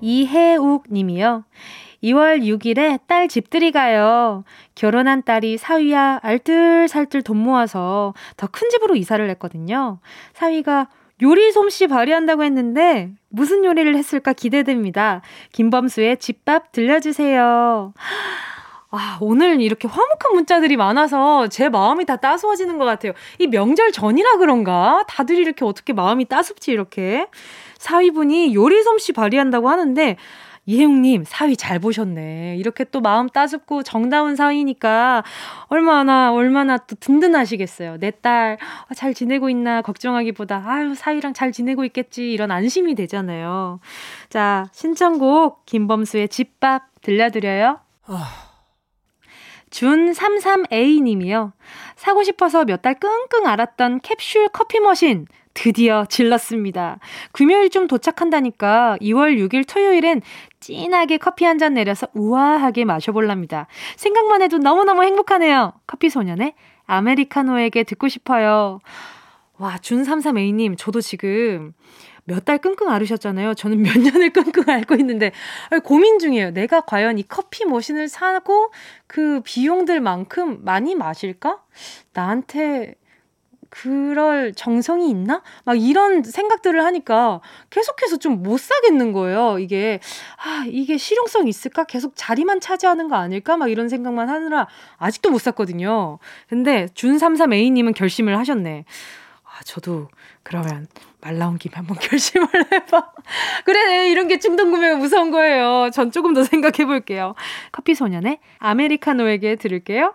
이혜욱 0.00 0.84
님이요. 0.92 1.44
2월 2.02 2.42
6일에 2.42 3.00
딸 3.06 3.28
집들이 3.28 3.72
가요. 3.72 4.44
결혼한 4.74 5.22
딸이 5.24 5.58
사위야 5.58 6.20
알뜰살뜰 6.22 7.22
돈 7.22 7.38
모아서 7.38 8.14
더 8.36 8.46
큰 8.46 8.68
집으로 8.70 8.96
이사를 8.96 9.28
했거든요. 9.30 9.98
사위가 10.34 10.88
요리 11.22 11.50
솜씨 11.50 11.88
발휘한다고 11.88 12.44
했는데 12.44 13.10
무슨 13.28 13.64
요리를 13.64 13.96
했을까 13.96 14.32
기대됩니다. 14.32 15.22
김범수의 15.52 16.18
집밥 16.18 16.70
들려주세요. 16.72 17.92
아, 18.90 19.18
오늘 19.20 19.60
이렇게 19.60 19.86
화목한 19.86 20.32
문자들이 20.32 20.76
많아서 20.78 21.48
제 21.48 21.68
마음이 21.68 22.06
다 22.06 22.16
따스워지는 22.16 22.78
것 22.78 22.86
같아요. 22.86 23.12
이 23.38 23.46
명절 23.46 23.92
전이라 23.92 24.38
그런가? 24.38 25.04
다들 25.08 25.36
이렇게 25.36 25.64
어떻게 25.66 25.92
마음이 25.92 26.24
따숩지, 26.24 26.70
이렇게. 26.70 27.26
사위분이 27.76 28.54
요리 28.54 28.82
솜씨 28.82 29.12
발휘한다고 29.12 29.68
하는데, 29.68 30.16
이혜웅님, 30.68 31.24
사위 31.26 31.56
잘 31.56 31.78
보셨네. 31.78 32.56
이렇게 32.58 32.84
또 32.84 33.00
마음 33.00 33.26
따숩고 33.30 33.82
정다운 33.84 34.36
사위니까 34.36 35.24
얼마나, 35.68 36.30
얼마나 36.30 36.76
또 36.76 36.94
든든하시겠어요. 36.96 37.96
내딸잘 37.96 39.14
지내고 39.14 39.48
있나 39.48 39.80
걱정하기보다, 39.80 40.62
아유, 40.66 40.94
사위랑 40.94 41.32
잘 41.32 41.52
지내고 41.52 41.86
있겠지. 41.86 42.30
이런 42.30 42.50
안심이 42.50 42.94
되잖아요. 42.94 43.80
자, 44.28 44.66
신청곡 44.72 45.64
김범수의 45.64 46.28
집밥 46.28 46.82
들려드려요. 47.00 47.80
준33A 49.70 51.02
님이요. 51.02 51.54
사고 51.96 52.22
싶어서 52.22 52.66
몇 52.66 52.82
달 52.82 52.94
끙끙 53.00 53.46
앓았던 53.46 54.00
캡슐 54.02 54.48
커피 54.52 54.80
머신. 54.80 55.26
드디어 55.62 56.04
질렀습니다. 56.08 57.00
금요일쯤 57.32 57.88
도착한다니까 57.88 58.96
2월 59.00 59.36
6일 59.38 59.66
토요일엔 59.68 60.22
진하게 60.60 61.18
커피 61.18 61.44
한 61.44 61.58
잔 61.58 61.74
내려서 61.74 62.06
우아하게 62.14 62.84
마셔볼랍니다. 62.84 63.66
생각만 63.96 64.40
해도 64.42 64.58
너무너무 64.58 65.02
행복하네요. 65.02 65.72
커피 65.88 66.08
소년의 66.10 66.54
아메리카노에게 66.86 67.82
듣고 67.82 68.06
싶어요. 68.06 68.78
와, 69.58 69.76
준33A님, 69.78 70.76
저도 70.78 71.00
지금 71.00 71.72
몇 72.22 72.44
달 72.44 72.58
끙끙 72.58 72.88
앓으셨잖아요. 72.90 73.54
저는 73.54 73.82
몇 73.82 73.98
년을 73.98 74.30
끙끙 74.32 74.68
앓고 74.68 74.94
있는데 74.96 75.32
고민 75.82 76.20
중이에요. 76.20 76.52
내가 76.52 76.82
과연 76.82 77.18
이 77.18 77.24
커피 77.26 77.64
머신을 77.64 78.06
사고 78.08 78.70
그 79.08 79.40
비용들만큼 79.44 80.62
많이 80.64 80.94
마실까? 80.94 81.60
나한테 82.12 82.94
그럴 83.70 84.52
정성이 84.54 85.10
있나? 85.10 85.42
막 85.64 85.78
이런 85.80 86.22
생각들을 86.22 86.82
하니까 86.84 87.40
계속해서 87.70 88.16
좀 88.18 88.38
못 88.42 88.58
사겠는 88.60 89.12
거예요. 89.12 89.58
이게, 89.58 90.00
아, 90.36 90.64
이게 90.68 90.96
실용성 90.96 91.48
있을까? 91.48 91.84
계속 91.84 92.12
자리만 92.14 92.60
차지하는 92.60 93.08
거 93.08 93.16
아닐까? 93.16 93.56
막 93.56 93.68
이런 93.70 93.88
생각만 93.88 94.28
하느라 94.28 94.68
아직도 94.96 95.30
못 95.30 95.38
샀거든요. 95.40 96.18
근데 96.48 96.86
준33A님은 96.94 97.94
결심을 97.94 98.38
하셨네. 98.38 98.84
아, 99.44 99.62
저도 99.64 100.08
그러면 100.44 100.86
말 101.20 101.36
나온 101.36 101.58
김에 101.58 101.72
한번 101.74 101.96
결심을 102.00 102.46
해봐. 102.72 103.12
그래, 103.64 104.08
이런 104.10 104.28
게 104.28 104.38
충동 104.38 104.70
구매가 104.70 104.96
무서운 104.96 105.30
거예요. 105.32 105.90
전 105.92 106.12
조금 106.12 106.32
더 106.32 106.44
생각해 106.44 106.86
볼게요. 106.86 107.34
커피 107.72 107.94
소년의 107.94 108.38
아메리카노에게 108.58 109.56
들을게요. 109.56 110.14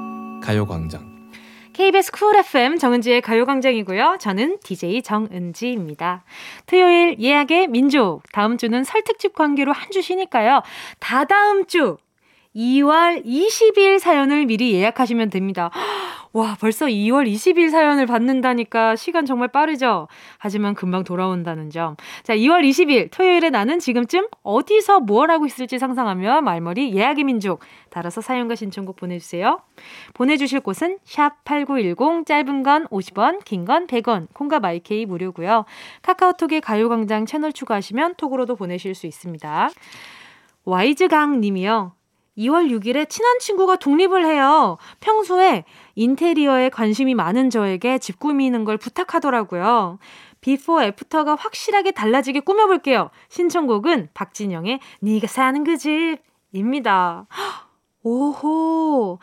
가요광장 0.51 1.29
KBS 1.71 2.11
쿨 2.11 2.35
FM 2.35 2.77
정은지의 2.77 3.21
가요광장이고요. 3.21 4.17
저는 4.19 4.57
DJ 4.61 5.01
정은지입니다. 5.01 6.25
토요일 6.65 7.17
예약의 7.19 7.67
민족. 7.69 8.23
다음 8.33 8.57
주는 8.57 8.83
설 8.83 9.01
특집 9.03 9.33
관계로 9.33 9.71
한 9.71 9.89
주 9.91 10.01
쉬니까요. 10.01 10.61
다다음 10.99 11.65
주 11.67 11.95
2월 12.53 13.25
20일 13.25 13.99
사연을 13.99 14.45
미리 14.45 14.73
예약하시면 14.73 15.29
됩니다. 15.29 15.71
와, 16.33 16.55
벌써 16.61 16.85
2월 16.85 17.29
20일 17.29 17.71
사연을 17.71 18.05
받는다니까 18.05 18.95
시간 18.95 19.25
정말 19.25 19.49
빠르죠? 19.49 20.07
하지만 20.37 20.75
금방 20.75 21.03
돌아온다는 21.03 21.69
점. 21.69 21.97
자, 22.23 22.33
2월 22.33 22.63
20일 22.63 23.11
토요일에 23.11 23.49
나는 23.49 23.79
지금쯤 23.79 24.27
어디서 24.41 25.01
뭘 25.01 25.29
하고 25.29 25.45
있을지 25.45 25.77
상상하며 25.77 26.39
말머리 26.39 26.95
예약의 26.95 27.25
민족 27.25 27.59
달아서 27.89 28.21
사연과 28.21 28.55
신청곡 28.55 28.95
보내주세요. 28.95 29.59
보내주실 30.13 30.61
곳은 30.61 30.99
샵 31.03 31.43
8910 31.43 32.25
짧은 32.25 32.63
건 32.63 32.87
50원, 32.87 33.43
긴 33.43 33.65
건 33.65 33.85
100원, 33.87 34.27
콩과 34.33 34.61
마이케이 34.61 35.05
무료고요. 35.05 35.65
카카오톡에 36.01 36.61
가요광장 36.61 37.25
채널 37.25 37.51
추가하시면 37.51 38.15
톡으로도 38.15 38.55
보내실 38.55 38.95
수 38.95 39.05
있습니다. 39.05 39.69
와이즈강 40.63 41.41
님이요. 41.41 41.93
2월 42.37 42.71
6일에 42.71 43.09
친한 43.09 43.39
친구가 43.39 43.75
독립을 43.75 44.25
해요. 44.25 44.77
평소에 45.01 45.65
인테리어에 45.95 46.69
관심이 46.69 47.15
많은 47.15 47.49
저에게 47.49 47.97
집 47.99 48.19
꾸미는 48.19 48.63
걸 48.63 48.77
부탁하더라고요. 48.77 49.99
비포 50.41 50.81
애프터가 50.81 51.35
확실하게 51.35 51.91
달라지게 51.91 52.41
꾸며볼게요. 52.41 53.11
신청곡은 53.29 54.09
박진영의 54.13 54.79
네가 55.01 55.27
사는 55.27 55.63
그 55.63 55.77
집입니다. 55.77 57.27
오호. 58.03 59.19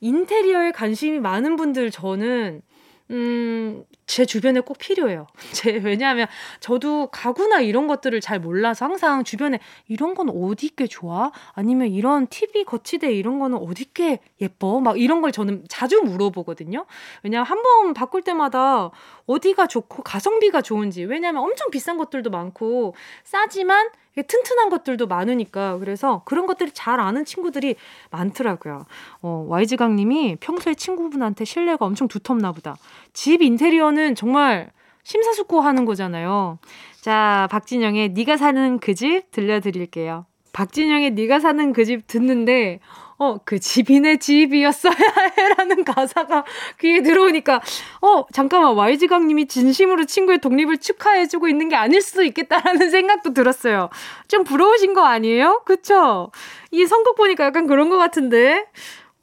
인테리어에 0.00 0.72
관심이 0.72 1.18
많은 1.18 1.56
분들 1.56 1.90
저는 1.90 2.62
음, 3.10 3.84
제 4.08 4.24
주변에 4.24 4.60
꼭 4.60 4.78
필요해요. 4.78 5.26
제, 5.52 5.76
왜냐하면 5.76 6.26
저도 6.60 7.08
가구나 7.12 7.60
이런 7.60 7.86
것들을 7.86 8.18
잘 8.22 8.40
몰라서 8.40 8.86
항상 8.86 9.22
주변에 9.22 9.60
이런 9.86 10.14
건 10.14 10.30
어디 10.30 10.66
있게 10.66 10.86
좋아? 10.88 11.30
아니면 11.52 11.88
이런 11.88 12.26
TV 12.26 12.64
거치대 12.64 13.12
이런 13.12 13.38
거는 13.38 13.58
어디 13.58 13.82
있게 13.82 14.18
예뻐? 14.40 14.80
막 14.80 14.98
이런 14.98 15.20
걸 15.20 15.30
저는 15.30 15.66
자주 15.68 16.00
물어보거든요. 16.00 16.86
왜냐하면 17.22 17.46
한 17.46 17.58
번 17.62 17.92
바꿀 17.92 18.22
때마다 18.22 18.90
어디가 19.26 19.66
좋고 19.66 20.02
가성비가 20.04 20.62
좋은지. 20.62 21.04
왜냐하면 21.04 21.42
엄청 21.42 21.70
비싼 21.70 21.98
것들도 21.98 22.30
많고 22.30 22.94
싸지만 23.24 23.90
튼튼한 24.16 24.68
것들도 24.70 25.06
많으니까 25.06 25.78
그래서 25.78 26.22
그런 26.24 26.46
것들이 26.46 26.70
잘 26.72 26.98
아는 27.00 27.24
친구들이 27.24 27.76
많더라고요. 28.10 28.84
어, 29.22 29.46
YG강님이 29.48 30.36
평소에 30.40 30.74
친구분한테 30.74 31.44
신뢰가 31.44 31.84
엄청 31.86 32.08
두텁나 32.08 32.52
보다. 32.52 32.76
집 33.12 33.42
인테리어는 33.42 34.14
정말 34.14 34.70
심사숙고하는 35.04 35.84
거잖아요. 35.84 36.58
자, 37.00 37.48
박진영의 37.50 38.10
네가 38.10 38.36
사는 38.36 38.78
그 38.78 38.94
집 38.94 39.30
들려드릴게요. 39.30 40.26
박진영의 40.52 41.12
네가 41.12 41.38
사는 41.40 41.72
그 41.72 41.84
집 41.84 42.06
듣는데 42.06 42.80
어, 43.18 43.36
그 43.44 43.58
집인의 43.58 44.18
집이었어야 44.18 44.92
해라는 45.36 45.84
가사가 45.84 46.44
귀에 46.80 47.02
들어오니까, 47.02 47.60
어, 48.00 48.24
잠깐만, 48.32 48.74
YG강님이 48.74 49.48
진심으로 49.48 50.04
친구의 50.04 50.38
독립을 50.38 50.78
축하해주고 50.78 51.48
있는 51.48 51.68
게 51.68 51.74
아닐 51.74 52.00
수도 52.00 52.22
있겠다라는 52.22 52.90
생각도 52.90 53.34
들었어요. 53.34 53.90
좀 54.28 54.44
부러우신 54.44 54.94
거 54.94 55.02
아니에요? 55.04 55.62
그쵸? 55.64 56.30
이 56.70 56.86
선곡 56.86 57.16
보니까 57.16 57.44
약간 57.46 57.66
그런 57.66 57.88
것 57.88 57.98
같은데. 57.98 58.66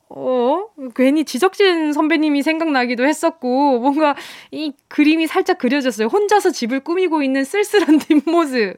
어, 0.08 0.68
괜히 0.94 1.26
지적진 1.26 1.92
선배님이 1.94 2.44
생각나기도 2.44 3.06
했었고, 3.06 3.80
뭔가 3.80 4.16
이 4.52 4.74
그림이 4.90 5.26
살짝 5.26 5.58
그려졌어요. 5.58 6.08
혼자서 6.08 6.52
집을 6.52 6.82
꾸미고 6.82 7.24
있는 7.24 7.44
쓸쓸한 7.46 8.00
뒷모습. 8.24 8.78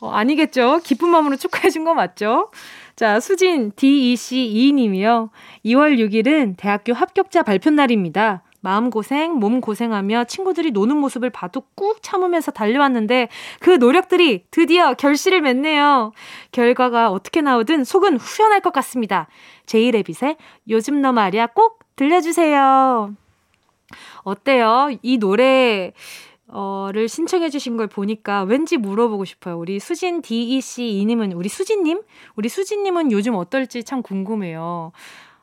어, 0.00 0.10
아니겠죠? 0.10 0.80
기쁜 0.84 1.10
마음으로 1.10 1.36
축하해준 1.36 1.84
거 1.84 1.94
맞죠? 1.94 2.50
자, 2.96 3.20
수진 3.20 3.72
DEC2님이요. 3.72 5.28
2월 5.66 5.98
6일은 5.98 6.56
대학교 6.56 6.94
합격자 6.94 7.42
발표 7.42 7.68
날입니다. 7.68 8.42
마음고생, 8.62 9.34
몸고생하며 9.34 10.24
친구들이 10.24 10.70
노는 10.70 10.96
모습을 10.96 11.28
봐도 11.28 11.62
꾹 11.74 12.02
참으면서 12.02 12.52
달려왔는데 12.52 13.28
그 13.60 13.68
노력들이 13.70 14.44
드디어 14.50 14.94
결실을 14.94 15.42
맺네요. 15.42 16.12
결과가 16.52 17.10
어떻게 17.10 17.42
나오든 17.42 17.84
속은 17.84 18.16
후련할 18.16 18.60
것 18.60 18.72
같습니다. 18.72 19.28
제이레빗의 19.66 20.38
요즘 20.70 21.02
너 21.02 21.12
말이야 21.12 21.48
꼭 21.48 21.80
들려주세요. 21.96 23.14
어때요? 24.22 24.88
이 25.02 25.18
노래 25.18 25.92
어를 26.48 27.08
신청해 27.08 27.50
주신 27.50 27.76
걸 27.76 27.86
보니까 27.88 28.42
왠지 28.44 28.76
물어보고 28.76 29.24
싶어요. 29.24 29.58
우리 29.58 29.80
수진 29.80 30.22
DEC 30.22 30.98
이님은 31.00 31.32
우리 31.32 31.48
수진 31.48 31.82
님? 31.82 32.02
우리 32.36 32.48
수진 32.48 32.82
님은 32.84 33.10
요즘 33.12 33.34
어떨지 33.34 33.82
참 33.82 34.02
궁금해요. 34.02 34.92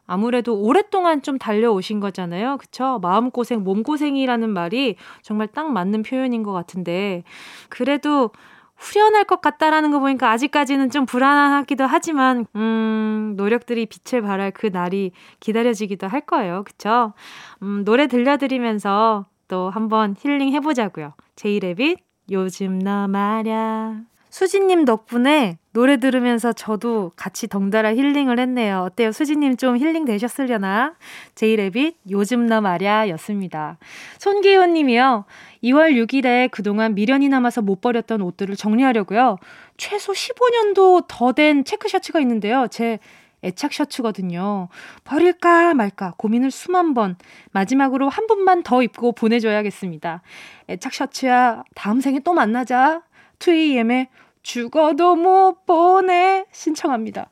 아무래도 0.06 0.56
오랫동안 0.60 1.22
좀 1.22 1.38
달려오신 1.38 2.00
거잖아요. 2.00 2.58
그쵸? 2.58 3.00
마음고생, 3.02 3.64
몸고생이라는 3.64 4.50
말이 4.50 4.96
정말 5.22 5.48
딱 5.48 5.72
맞는 5.72 6.04
표현인 6.04 6.44
것 6.44 6.52
같은데, 6.52 7.24
그래도 7.70 8.32
후련할 8.76 9.24
것 9.24 9.42
같다라는 9.42 9.92
거 9.92 10.00
보니까 10.00 10.30
아직까지는 10.32 10.90
좀 10.90 11.06
불안하기도 11.06 11.86
하지만, 11.86 12.46
음, 12.56 13.34
노력들이 13.38 13.86
빛을 13.86 14.22
발할 14.22 14.52
그 14.52 14.68
날이 14.68 15.12
기다려지기도 15.40 16.08
할 16.08 16.22
거예요. 16.22 16.64
그쵸? 16.66 17.14
음, 17.62 17.86
노래 17.86 18.08
들려드리면서 18.08 19.26
또 19.48 19.70
한번 19.70 20.16
힐링 20.20 20.52
해보자고요. 20.54 21.14
제이레빗, 21.36 22.00
요즘 22.32 22.80
너 22.80 23.08
말야. 23.08 24.02
수진님 24.30 24.86
덕분에 24.86 25.60
노래 25.74 25.98
들으면서 25.98 26.54
저도 26.54 27.12
같이 27.16 27.48
덩달아 27.48 27.94
힐링을 27.94 28.40
했네요. 28.40 28.80
어때요? 28.80 29.12
수진님 29.12 29.58
좀 29.58 29.78
힐링 29.78 30.06
되셨으려나? 30.06 30.96
제이레빗, 31.36 31.98
요즘 32.10 32.48
너 32.48 32.60
말야 32.60 33.10
였습니다. 33.10 33.78
손기훈 34.18 34.74
님이요. 34.74 35.26
2월 35.64 35.94
6일에 35.94 36.50
그동안 36.50 36.96
미련이 36.96 37.30
남아서 37.30 37.62
못 37.62 37.80
버렸던 37.82 38.22
옷들을 38.22 38.56
정리하려고요. 38.56 39.38
최소 39.78 40.14
15년도 40.14 41.06
더 41.08 41.32
된 41.34 41.64
체크셔츠가 41.64 42.20
있는데요. 42.22 42.68
제 42.72 42.98
애착 43.44 43.74
셔츠거든요. 43.74 44.70
버릴까 45.04 45.74
말까 45.74 46.14
고민을 46.18 46.52
수만 46.52 46.94
번. 46.94 47.18
마지막으로 47.52 48.10
한 48.10 48.28
번만 48.28 48.64
더 48.64 48.82
입고 48.82 49.14
보내줘야겠습니다. 49.14 50.22
애착 50.70 50.94
셔츠야, 50.94 51.64
다음 51.76 52.02
생에 52.02 52.20
또 52.20 52.34
만나자. 52.34 53.02
2AM의 53.40 54.08
죽어도 54.42 55.16
못 55.16 55.66
보내 55.66 56.46
신청합니다. 56.52 57.30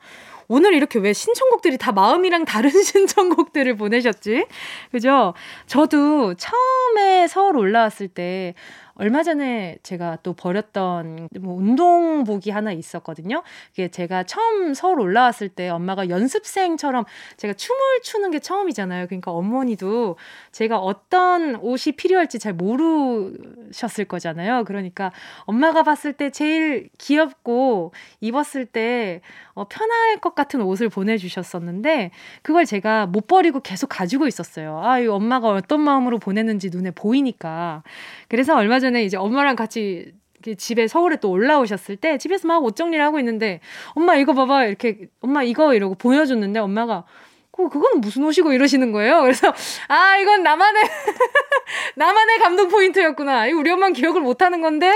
오늘 0.48 0.74
이렇게 0.74 0.98
왜 0.98 1.14
신청곡들이 1.14 1.78
다 1.78 1.92
마음이랑 1.92 2.44
다른 2.44 2.68
신청곡들을 2.82 3.76
보내셨지? 3.76 4.46
그죠? 4.90 5.32
저도 5.66 6.34
처음에 6.34 7.26
서울 7.26 7.56
올라왔을 7.56 8.08
때 8.08 8.54
얼마 9.02 9.24
전에 9.24 9.78
제가 9.82 10.18
또 10.22 10.32
버렸던 10.32 11.28
뭐 11.40 11.56
운동복이 11.56 12.50
하나 12.50 12.70
있었거든요. 12.70 13.42
그게 13.70 13.88
제가 13.88 14.22
처음 14.22 14.74
서울 14.74 15.00
올라왔을 15.00 15.48
때 15.48 15.68
엄마가 15.68 16.08
연습생처럼 16.08 17.04
제가 17.36 17.54
춤을 17.54 18.02
추는 18.04 18.30
게 18.30 18.38
처음이잖아요. 18.38 19.08
그러니까 19.08 19.32
어머니도 19.32 20.18
제가 20.52 20.78
어떤 20.78 21.56
옷이 21.56 21.96
필요할지 21.96 22.38
잘 22.38 22.52
모르셨을 22.52 24.04
거잖아요. 24.04 24.62
그러니까 24.66 25.10
엄마가 25.46 25.82
봤을 25.82 26.12
때 26.12 26.30
제일 26.30 26.88
귀엽고 26.98 27.92
입었을 28.20 28.66
때 28.66 29.20
어, 29.54 29.64
편할 29.68 30.18
것 30.18 30.36
같은 30.36 30.62
옷을 30.62 30.88
보내주셨었는데 30.88 32.12
그걸 32.42 32.64
제가 32.64 33.06
못 33.06 33.26
버리고 33.26 33.60
계속 33.60 33.88
가지고 33.88 34.28
있었어요. 34.28 34.80
아, 34.82 35.00
이 35.00 35.08
엄마가 35.08 35.48
어떤 35.48 35.80
마음으로 35.80 36.20
보냈는지 36.20 36.70
눈에 36.70 36.92
보이니까. 36.92 37.82
그래서 38.28 38.56
얼마 38.56 38.78
전에 38.78 38.91
이제 39.00 39.16
엄마랑 39.16 39.56
같이 39.56 40.12
집에 40.58 40.88
서울에 40.88 41.16
또 41.16 41.30
올라오셨을 41.30 41.96
때 41.96 42.18
집에서 42.18 42.48
막 42.48 42.62
옷 42.64 42.74
정리를 42.76 43.04
하고 43.04 43.18
있는데 43.20 43.60
엄마 43.94 44.16
이거 44.16 44.34
봐봐 44.34 44.66
이렇게 44.66 45.06
엄마 45.20 45.42
이거 45.42 45.72
이러고 45.74 45.94
보여줬는데 45.94 46.58
엄마가 46.60 47.04
그 47.52 47.68
그건 47.68 48.00
무슨 48.00 48.24
옷이고 48.24 48.52
이러시는 48.52 48.92
거예요. 48.92 49.20
그래서 49.22 49.52
아 49.88 50.16
이건 50.16 50.42
나만의 50.42 50.82
나만의 51.96 52.38
감동 52.38 52.68
포인트였구나. 52.68 53.46
우리 53.48 53.70
엄마는 53.70 53.92
기억을 53.92 54.20
못 54.22 54.40
하는 54.42 54.62
건데 54.62 54.90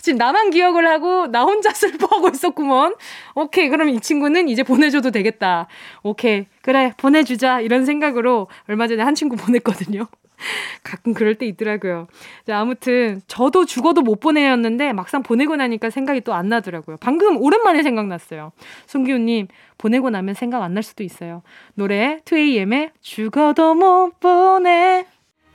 지금 0.00 0.16
나만 0.18 0.50
기억을 0.50 0.88
하고 0.88 1.26
나 1.26 1.44
혼자 1.44 1.70
슬퍼하고 1.74 2.30
있었구먼. 2.30 2.94
오케이 3.34 3.68
그럼 3.68 3.90
이 3.90 4.00
친구는 4.00 4.48
이제 4.48 4.62
보내줘도 4.62 5.10
되겠다. 5.10 5.68
오케이 6.02 6.46
그래 6.62 6.92
보내주자 6.96 7.60
이런 7.60 7.84
생각으로 7.84 8.48
얼마 8.68 8.86
전에 8.88 9.02
한 9.02 9.14
친구 9.14 9.36
보냈거든요. 9.36 10.06
가끔 10.82 11.12
그럴 11.14 11.34
때 11.34 11.46
있더라고요. 11.46 12.06
자, 12.46 12.58
아무튼 12.58 13.20
저도 13.26 13.64
죽어도 13.66 14.02
못 14.02 14.20
보내였는데 14.20 14.92
막상 14.92 15.22
보내고 15.22 15.56
나니까 15.56 15.90
생각이 15.90 16.22
또 16.22 16.32
안 16.32 16.48
나더라고요. 16.48 16.96
방금 17.00 17.36
오랜만에 17.36 17.82
생각났어요. 17.82 18.52
송기훈님 18.86 19.48
보내고 19.76 20.10
나면 20.10 20.34
생각 20.34 20.62
안 20.62 20.74
날 20.74 20.82
수도 20.82 21.02
있어요. 21.02 21.42
노래 21.74 22.20
2AM의 22.24 22.90
죽어도 23.00 23.74
못 23.74 24.20
보내 24.20 25.06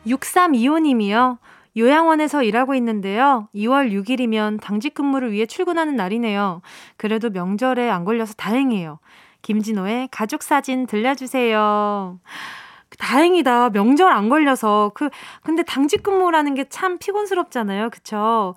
6325님이요. 0.06 1.38
요양원에서 1.78 2.44
일하고 2.44 2.76
있는데요. 2.76 3.48
2월 3.56 3.92
6일이면 3.92 4.60
당직 4.62 4.94
근무를 4.94 5.32
위해 5.32 5.46
출근하는 5.46 5.96
날이네요. 5.96 6.62
그래도 6.98 7.30
명절에 7.30 7.90
안 7.90 8.06
걸려서 8.06 8.34
다행이에요. 8.34 9.00
김진호의 9.42 10.10
가족 10.12 10.44
사진 10.44 10.86
들려주세요. 10.86 12.20
다행이다. 12.98 13.70
명절 13.72 14.12
안 14.12 14.30
걸려서. 14.30 14.92
그, 14.96 15.10
근데 15.44 15.64
당직 15.64 16.04
근무라는 16.04 16.56
게 16.56 16.66
참 16.70 16.98
피곤스럽잖아요. 16.98 17.90
그쵸? 17.90 18.56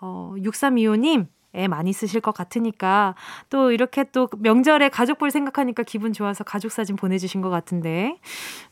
어, 0.00 0.34
6325님, 0.38 1.26
애 1.54 1.68
많이 1.68 1.92
쓰실 1.92 2.20
것 2.22 2.32
같으니까 2.32 3.14
또 3.50 3.72
이렇게 3.72 4.04
또 4.04 4.26
명절에 4.38 4.88
가족 4.88 5.18
볼 5.18 5.30
생각하니까 5.30 5.82
기분 5.82 6.14
좋아서 6.14 6.44
가족 6.44 6.72
사진 6.72 6.96
보내주신 6.96 7.42
것 7.42 7.50
같은데 7.50 8.16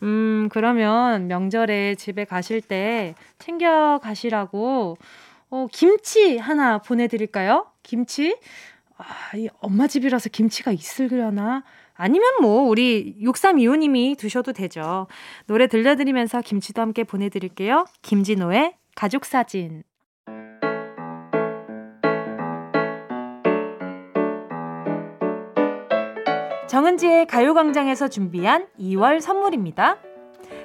음 0.03 0.49
그러면 0.51 1.27
명절에 1.29 1.97
집에 1.97 2.25
가실 2.25 2.63
때 2.63 3.15
챙겨 3.39 4.01
가시라고 4.03 4.97
어 5.51 5.67
김치 5.71 6.39
하나 6.39 6.79
보내드릴까요? 6.79 7.67
김치 7.83 8.35
아, 8.97 9.37
이 9.37 9.49
엄마 9.61 9.87
집이라서 9.87 10.31
김치가 10.31 10.73
있으려나? 10.73 11.65
아니면 12.01 12.31
뭐 12.41 12.63
우리 12.63 13.15
6325님이 13.21 14.17
두셔도 14.17 14.55
되죠. 14.55 15.07
노래 15.47 15.67
들려드리면서 15.67 16.41
김치도 16.41 16.81
함께 16.81 17.05
보내드릴게요. 17.05 17.85
김진호의 18.01 18.75
가족사진. 18.97 19.83
정은지의 26.69 27.27
가요광장에서 27.27 28.09
준비한 28.09 28.67
2월 28.79 29.21
선물입니다. 29.21 29.99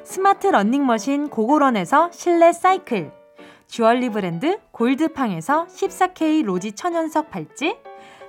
스마트 0.05 0.47
러닝머신 0.47 1.27
고고런에서 1.27 2.11
실내 2.13 2.53
사이클 2.53 3.11
주얼리 3.67 4.07
브랜드 4.07 4.57
골드팡에서 4.71 5.65
14K 5.65 6.45
로지 6.45 6.71
천연석 6.71 7.29
팔찌 7.29 7.75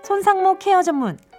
손상모 0.03 0.59
케어 0.59 0.83
전문 0.83 1.19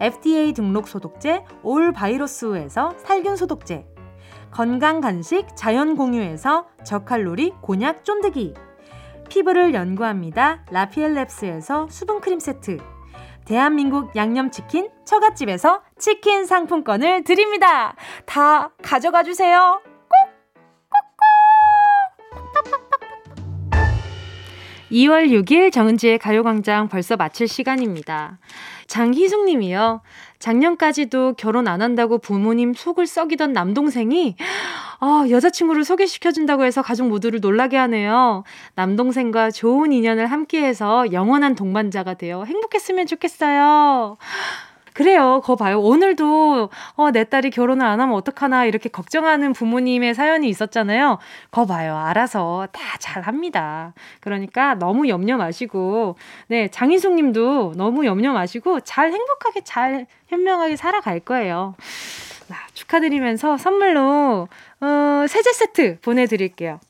FDA 0.00 0.52
등록 0.52 0.88
소독제 0.88 1.44
올 1.62 1.92
바이러스에서 1.92 2.94
살균 2.98 3.36
소독제 3.36 3.86
건강 4.50 5.00
간식 5.00 5.46
자연 5.54 5.96
공유에서 5.96 6.66
저칼로리 6.84 7.52
곤약 7.60 8.04
쫀득이 8.04 8.54
피부를 9.28 9.74
연구합니다. 9.74 10.64
라피엘랩스에서 10.66 11.88
수분 11.90 12.20
크림 12.20 12.40
세트 12.40 12.78
대한민국 13.44 14.14
양념치킨 14.16 14.90
처갓집에서 15.04 15.82
치킨 15.98 16.46
상품권을 16.46 17.24
드립니다. 17.24 17.94
다 18.26 18.70
가져가 18.82 19.22
주세요. 19.22 19.80
2월 24.90 25.28
6일 25.30 25.72
정은지의 25.72 26.18
가요광장 26.18 26.88
벌써 26.88 27.16
마칠 27.16 27.46
시간입니다. 27.46 28.38
장희숙 28.90 29.44
님이요. 29.44 30.00
작년까지도 30.40 31.34
결혼 31.34 31.68
안 31.68 31.80
한다고 31.80 32.18
부모님 32.18 32.74
속을 32.74 33.06
썩이던 33.06 33.52
남동생이 33.52 34.34
아, 34.98 35.26
여자친구를 35.30 35.84
소개시켜준다고 35.84 36.64
해서 36.64 36.82
가족 36.82 37.06
모두를 37.06 37.38
놀라게 37.38 37.76
하네요. 37.76 38.42
남동생과 38.74 39.52
좋은 39.52 39.92
인연을 39.92 40.26
함께해서 40.26 41.12
영원한 41.12 41.54
동반자가 41.54 42.14
되어 42.14 42.42
행복했으면 42.42 43.06
좋겠어요. 43.06 44.16
그래요. 44.94 45.40
거 45.44 45.56
봐요. 45.56 45.80
오늘도 45.80 46.70
어, 46.94 47.10
내 47.10 47.24
딸이 47.24 47.50
결혼을 47.50 47.84
안 47.84 48.00
하면 48.00 48.14
어떡하나 48.14 48.64
이렇게 48.64 48.88
걱정하는 48.88 49.52
부모님의 49.52 50.14
사연이 50.14 50.48
있었잖아요. 50.48 51.18
거 51.50 51.66
봐요. 51.66 51.96
알아서 51.96 52.68
다 52.72 52.80
잘합니다. 52.98 53.94
그러니까 54.20 54.74
너무 54.74 55.08
염려 55.08 55.36
마시고 55.36 56.16
네, 56.48 56.68
장희숙 56.68 57.14
님도 57.14 57.74
너무 57.76 58.06
염려 58.06 58.32
마시고 58.32 58.80
잘 58.80 59.12
행복하게 59.12 59.62
잘 59.62 60.06
현명하게 60.28 60.76
살아갈 60.76 61.20
거예요. 61.20 61.74
아, 62.50 62.54
축하드리면서 62.74 63.56
선물로 63.56 64.48
어, 64.80 65.24
세제 65.28 65.52
세트 65.52 66.00
보내드릴게요. 66.00 66.80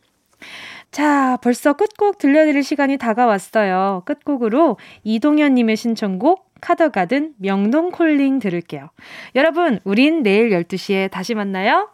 자, 0.91 1.39
벌써 1.43 1.75
끝곡 1.75 2.19
들려드릴 2.19 2.65
시간이 2.65 2.97
다가왔어요. 2.97 4.03
끝곡으로 4.07 4.77
이동현님의 5.05 5.77
신청곡 5.77 6.50
카더가든 6.61 7.35
명동콜링 7.39 8.39
들을게요. 8.39 8.91
여러분, 9.35 9.81
우린 9.85 10.23
내일 10.23 10.51
12시에 10.51 11.11
다시 11.11 11.35
만나요. 11.35 11.89